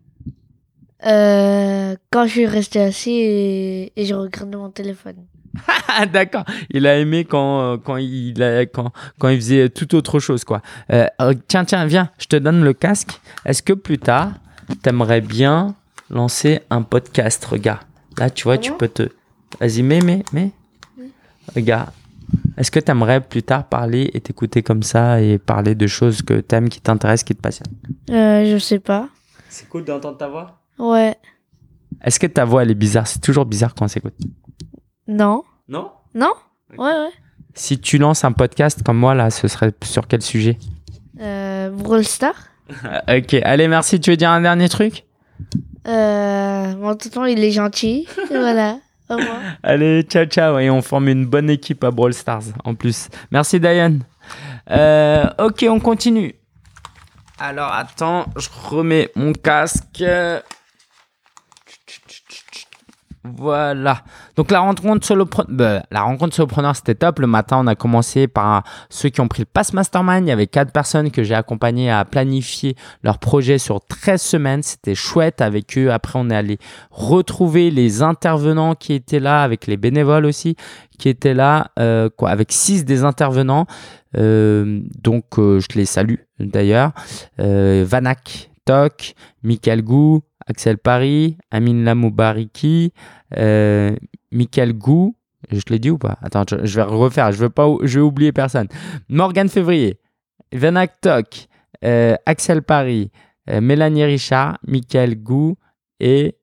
[1.06, 5.16] Euh, quand je suis resté assis et, et je regardais mon téléphone.
[6.12, 10.44] D'accord, il a aimé quand, quand, il, a- quand, quand il faisait tout autre chose
[10.44, 10.60] quoi.
[10.92, 11.06] Euh,
[11.48, 13.20] tiens, tiens, viens, je te donne le casque.
[13.44, 14.32] Est-ce que plus tard,
[14.82, 15.74] t'aimerais bien
[16.10, 17.80] lancer un podcast Regarde,
[18.18, 19.08] là tu vois, tu peux te...
[19.60, 20.50] Vas-y, mets, mets, mets.
[21.54, 21.90] Regarde.
[22.56, 26.40] Est-ce que t'aimerais plus tard parler et t'écouter comme ça et parler de choses que
[26.40, 27.74] t'aimes, qui t'intéressent, qui te passionnent?
[28.10, 29.08] Euh, je sais pas.
[29.48, 30.60] C'est cool d'entendre ta voix.
[30.78, 31.16] Ouais.
[32.02, 33.06] Est-ce que ta voix elle est bizarre?
[33.06, 34.14] C'est toujours bizarre quand on s'écoute.
[35.06, 35.42] Non.
[35.68, 35.90] Non?
[36.14, 36.32] Non?
[36.78, 37.10] Ouais, ouais.
[37.54, 40.58] Si tu lances un podcast comme moi là, ce serait sur quel sujet?
[41.20, 42.34] Euh, Brawl Star
[43.08, 44.00] Ok, allez, merci.
[44.00, 45.04] Tu veux dire un dernier truc?
[45.86, 48.06] Euh, mon tonton, il est gentil.
[48.30, 48.78] Voilà.
[49.08, 49.38] Revoir.
[49.62, 50.58] Allez, ciao, ciao.
[50.58, 53.08] Et on forme une bonne équipe à Brawl Stars en plus.
[53.30, 54.00] Merci, Diane.
[54.70, 56.34] Euh, ok, on continue.
[57.38, 60.02] Alors, attends, je remets mon casque.
[63.36, 64.02] Voilà.
[64.36, 66.36] Donc la rencontre solopreneur, bah, la rencontre
[66.74, 67.18] c'était top.
[67.18, 70.26] Le matin, on a commencé par ceux qui ont pris le Pass Mastermind.
[70.26, 74.62] Il y avait quatre personnes que j'ai accompagnées à planifier leur projet sur 13 semaines.
[74.62, 75.90] C'était chouette avec eux.
[75.90, 76.58] Après, on est allé
[76.90, 80.56] retrouver les intervenants qui étaient là, avec les bénévoles aussi
[80.98, 83.66] qui étaient là, euh, avec six des intervenants.
[84.16, 86.92] Euh, donc, euh, je les salue d'ailleurs.
[87.38, 92.92] Vanak Tok, Michael Gou, Axel Paris, Amin Lamoubariki,
[93.38, 93.96] euh,
[94.30, 95.16] Michael Gou,
[95.50, 96.18] je te l'ai dit ou pas?
[96.20, 98.68] Attends, je, vais refaire, je veux pas, je vais oublier personne.
[99.08, 100.00] Morgan Février,
[100.52, 101.46] Vanak Tok,
[101.84, 103.10] euh, Axel Paris,
[103.48, 105.56] euh, Mélanie Richard, Michael Gou
[106.00, 106.36] et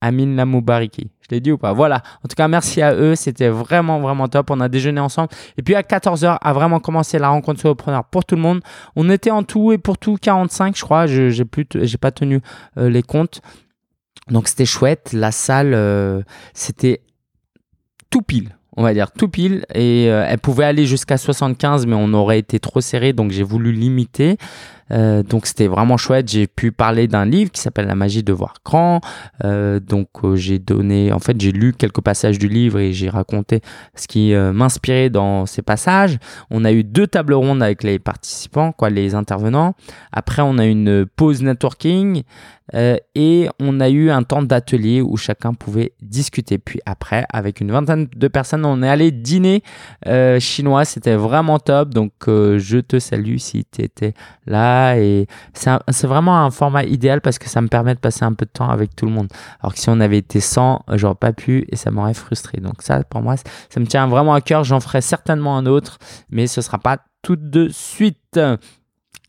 [0.00, 1.11] Amin Lamoubariki.
[1.22, 2.02] Je l'ai dit ou pas Voilà.
[2.24, 3.14] En tout cas, merci à eux.
[3.14, 4.50] C'était vraiment, vraiment top.
[4.50, 5.28] On a déjeuné ensemble.
[5.56, 8.60] Et puis à 14h, a vraiment commencé la rencontre solopreneur pour tout le monde.
[8.96, 11.06] On était en tout et pour tout 45, je crois.
[11.06, 12.40] Je j'ai pas tenu
[12.76, 13.40] euh, les comptes.
[14.28, 15.12] Donc c'était chouette.
[15.12, 16.22] La salle, euh,
[16.54, 17.00] c'était
[18.10, 21.94] tout pile on va dire tout pile et euh, elle pouvait aller jusqu'à 75 mais
[21.94, 24.38] on aurait été trop serré donc j'ai voulu limiter
[24.92, 26.28] euh, donc c'était vraiment chouette.
[26.28, 29.00] J'ai pu parler d'un livre qui s'appelle La magie de voir grand.
[29.44, 33.08] Euh, donc euh, j'ai donné, en fait j'ai lu quelques passages du livre et j'ai
[33.08, 33.60] raconté
[33.94, 36.18] ce qui m'inspirait dans ces passages.
[36.50, 39.74] On a eu deux tables rondes avec les participants, quoi, les intervenants.
[40.12, 42.22] Après on a une pause networking
[42.72, 46.58] et on a eu un temps d'atelier où chacun pouvait discuter.
[46.58, 49.62] Puis après, avec une vingtaine de personnes, on est allé dîner
[50.38, 50.84] chinois.
[50.84, 51.90] C'était vraiment top.
[51.90, 54.14] Donc je te salue si tu étais
[54.46, 58.32] là et c'est vraiment un format idéal parce que ça me permet de passer un
[58.32, 59.28] peu de temps avec tout le monde.
[59.60, 62.60] Alors que si on avait été 100, j'aurais pas pu et ça m'aurait frustré.
[62.60, 64.64] Donc ça, pour moi, ça me tient vraiment à cœur.
[64.64, 65.98] J'en ferai certainement un autre,
[66.30, 68.40] mais ce sera pas tout de suite.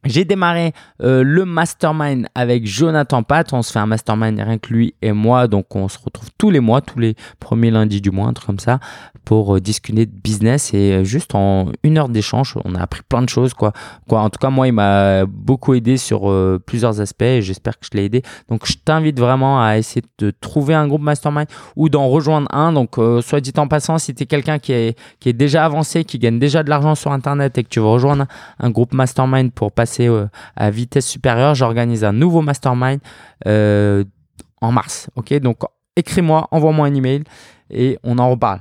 [0.06, 3.52] J'ai démarré euh, le mastermind avec Jonathan Pat.
[3.54, 5.48] On se fait un mastermind rien que lui et moi.
[5.48, 8.48] Donc on se retrouve tous les mois, tous les premiers lundis du mois, un truc
[8.48, 8.80] comme ça,
[9.24, 10.74] pour euh, discuter de business.
[10.74, 13.54] Et euh, juste en une heure d'échange, on a appris plein de choses.
[13.54, 13.72] Quoi.
[14.10, 16.34] quoi en tout cas, moi, il m'a beaucoup aidé sur
[16.66, 18.24] plusieurs aspects et j'espère que je l'ai aidé.
[18.50, 22.74] Donc je t'invite vraiment à essayer de trouver un groupe mastermind ou d'en rejoindre un.
[22.74, 26.04] Donc soit dit en passant, si tu es quelqu'un qui est, qui est déjà avancé,
[26.04, 28.26] qui gagne déjà de l'argent sur Internet et que tu veux rejoindre
[28.60, 33.00] un groupe mastermind pour passer euh, à vitesse supérieure, j'organise un nouveau mastermind
[33.48, 34.04] euh,
[34.62, 35.10] en mars.
[35.16, 35.60] Ok, donc
[35.96, 37.24] écris-moi, envoie-moi un email
[37.70, 38.60] et on en reparle.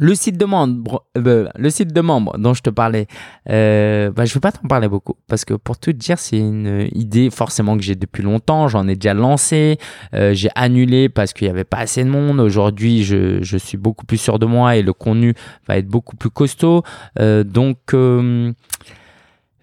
[0.00, 3.08] Le site de membre, euh, le site de membre dont je te parlais,
[3.46, 6.88] bah, je ne vais pas t'en parler beaucoup parce que pour tout dire, c'est une
[6.92, 8.68] idée forcément que j'ai depuis longtemps.
[8.68, 9.76] J'en ai déjà lancé,
[10.12, 12.38] j'ai annulé parce qu'il n'y avait pas assez de monde.
[12.38, 15.34] Aujourd'hui, je, je, suis beaucoup plus sûr de moi et le contenu
[15.66, 16.84] va être beaucoup plus costaud.
[17.18, 17.92] donc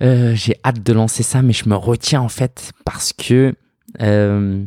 [0.01, 3.53] euh, j'ai hâte de lancer ça, mais je me retiens en fait parce que
[4.01, 4.63] euh,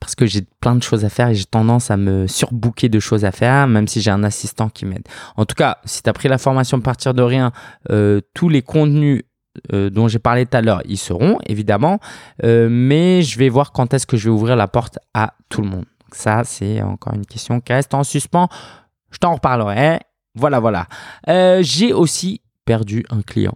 [0.00, 3.00] parce que j'ai plein de choses à faire et j'ai tendance à me surbooker de
[3.00, 5.06] choses à faire, même si j'ai un assistant qui m'aide.
[5.36, 7.52] En tout cas, si tu as pris la formation partir de rien,
[7.90, 9.22] euh, tous les contenus
[9.70, 12.00] dont j'ai parlé tout à l'heure, ils seront évidemment,
[12.42, 15.68] mais je vais voir quand est-ce que je vais ouvrir la porte à tout le
[15.68, 15.84] monde.
[16.12, 18.48] ça, c'est encore une question qui reste en suspens.
[19.10, 20.00] Je t'en reparlerai.
[20.34, 20.86] Voilà, voilà.
[21.60, 23.54] j'ai aussi perdu un client.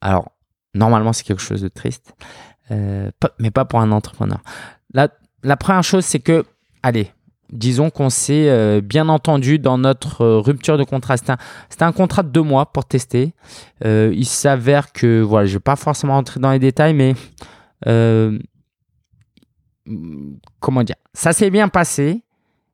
[0.00, 0.32] Alors,
[0.74, 2.14] normalement, c'est quelque chose de triste,
[2.70, 4.40] euh, mais pas pour un entrepreneur.
[4.92, 6.44] La, première chose, c'est que,
[6.82, 7.10] allez,
[7.50, 11.16] disons qu'on s'est euh, bien entendu dans notre euh, rupture de contrat.
[11.16, 13.34] C'était un, un, contrat de deux mois pour tester.
[13.84, 17.14] il s'avère que, voilà, je ne vais pas forcément rentrer dans les détails, mais
[20.60, 22.22] comment dire, ça s'est bien passé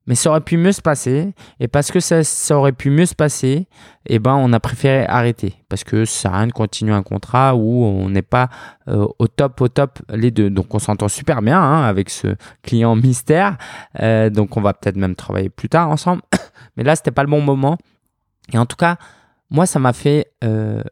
[0.06, 1.34] mais ça aurait pu mieux se passer.
[1.60, 3.66] Et parce que ça, ça aurait pu mieux se passer,
[4.06, 5.54] eh ben, on a préféré arrêter.
[5.68, 8.48] Parce que ça à rien de continuer un contrat où on n'est pas
[8.88, 10.50] euh, au top, au top les deux.
[10.50, 13.56] Donc on s'entend super bien hein, avec ce client mystère.
[14.00, 16.22] Euh, donc on va peut-être même travailler plus tard ensemble.
[16.76, 17.78] Mais là, c'était pas le bon moment.
[18.52, 18.96] Et en tout cas,
[19.50, 20.82] moi, ça m'a fait euh,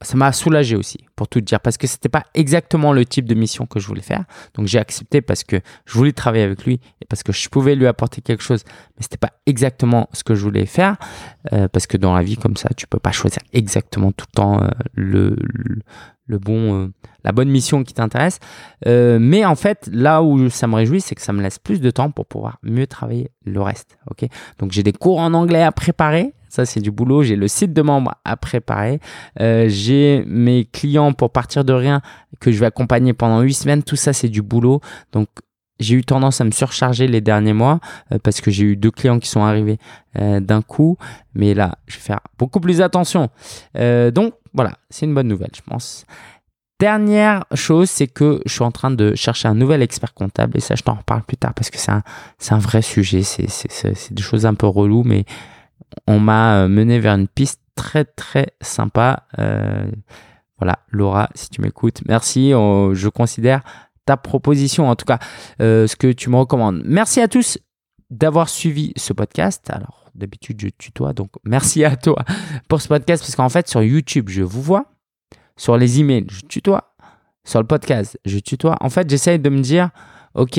[0.00, 3.34] ça m'a soulagé aussi, pour tout dire, parce que c'était pas exactement le type de
[3.34, 4.24] mission que je voulais faire.
[4.54, 7.74] Donc j'ai accepté parce que je voulais travailler avec lui et parce que je pouvais
[7.74, 8.62] lui apporter quelque chose,
[8.96, 10.96] mais c'était pas exactement ce que je voulais faire,
[11.52, 14.36] euh, parce que dans la vie comme ça, tu peux pas choisir exactement tout le
[14.36, 15.36] temps euh, le,
[16.26, 16.92] le, bon, euh,
[17.24, 18.38] la bonne mission qui t'intéresse.
[18.86, 21.90] mais en fait, là où ça me réjouit, c'est que ça me laisse plus de
[21.90, 23.98] temps pour pouvoir mieux travailler le reste.
[24.10, 24.26] Ok,
[24.58, 27.22] donc j'ai des cours en anglais à préparer ça, c'est du boulot.
[27.22, 29.00] J'ai le site de membres à préparer.
[29.40, 32.00] Euh, j'ai mes clients pour partir de rien
[32.40, 33.82] que je vais accompagner pendant huit semaines.
[33.82, 34.80] Tout ça, c'est du boulot.
[35.12, 35.28] Donc,
[35.78, 37.78] j'ai eu tendance à me surcharger les derniers mois
[38.12, 39.78] euh, parce que j'ai eu deux clients qui sont arrivés
[40.18, 40.96] euh, d'un coup.
[41.34, 43.28] Mais là, je vais faire beaucoup plus attention.
[43.74, 46.04] donc, voilà, c'est une bonne nouvelle, je pense.
[46.80, 50.60] Dernière chose, c'est que je suis en train de chercher un nouvel expert comptable et
[50.60, 53.22] ça, je t'en reparle plus tard parce que c'est un, vrai sujet.
[53.22, 55.24] C'est des choses un peu reloues, mais
[56.06, 59.24] on m'a euh, mené vers une piste très très sympa.
[59.40, 59.90] Euh,
[60.58, 62.50] voilà, Laura, si tu m'écoutes, merci.
[62.50, 63.62] je considère
[64.04, 65.18] ta proposition, en tout cas,
[65.60, 66.82] euh, ce que tu me recommandes.
[66.84, 67.58] Merci à tous
[68.08, 69.68] d'avoir suivi ce podcast.
[69.70, 72.24] Alors, d'habitude, je tutoie, donc merci à toi
[72.68, 74.86] pour ce podcast, parce qu'en fait, sur YouTube, je vous vois.
[75.58, 76.94] Sur les emails, je tutoie.
[77.44, 78.76] Sur le podcast, je tutoie.
[78.80, 79.90] En fait, j'essaye de me dire,
[80.34, 80.58] ok,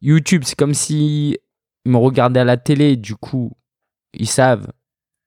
[0.00, 1.36] YouTube, c'est comme si
[1.84, 3.52] me regardait à la télé, du coup,
[4.14, 4.68] ils savent,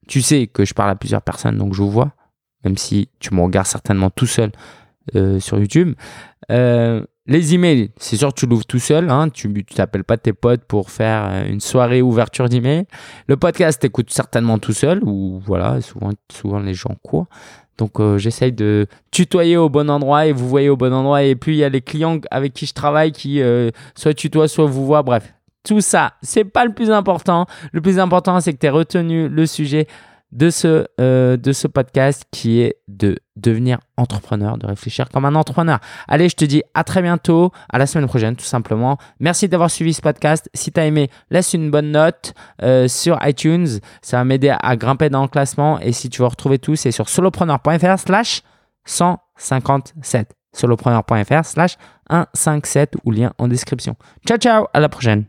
[0.08, 2.14] tu sais que je parle à plusieurs personnes, donc je vous vois,
[2.64, 4.52] même si tu me regardes certainement tout seul
[5.16, 5.96] euh, sur YouTube.
[6.52, 9.10] Euh, les emails, c'est sûr tu l'ouvres tout seul.
[9.10, 12.86] Hein, tu n'appelles pas tes potes pour faire euh, une soirée ouverture d'email.
[13.28, 17.28] Le podcast, t'écoutes certainement tout seul ou voilà, souvent, souvent les gens courent.
[17.78, 21.24] Donc euh, j'essaye de tutoyer au bon endroit et vous voyez au bon endroit.
[21.24, 24.48] Et puis il y a les clients avec qui je travaille qui euh, soit tutoient,
[24.48, 25.04] soit vous voient.
[25.04, 27.46] Bref, tout ça, c'est pas le plus important.
[27.72, 29.88] Le plus important, c'est que tu aies retenu le sujet
[30.32, 35.36] de ce, euh, de ce podcast qui est de devenir entrepreneur, de réfléchir comme un
[35.36, 35.80] entrepreneur.
[36.08, 38.98] Allez, je te dis à très bientôt, à la semaine prochaine tout simplement.
[39.20, 40.50] Merci d'avoir suivi ce podcast.
[40.54, 43.68] Si tu as aimé, laisse une bonne note euh, sur iTunes.
[44.02, 45.80] Ça va m'aider à grimper dans le classement.
[45.80, 48.44] Et si tu veux retrouver tout, c'est sur solopreneur.fr slash
[48.86, 50.34] 157.
[50.54, 51.78] solopreneur.fr slash
[52.10, 53.96] 157 ou lien en description.
[54.28, 55.26] Ciao, ciao, à la prochaine.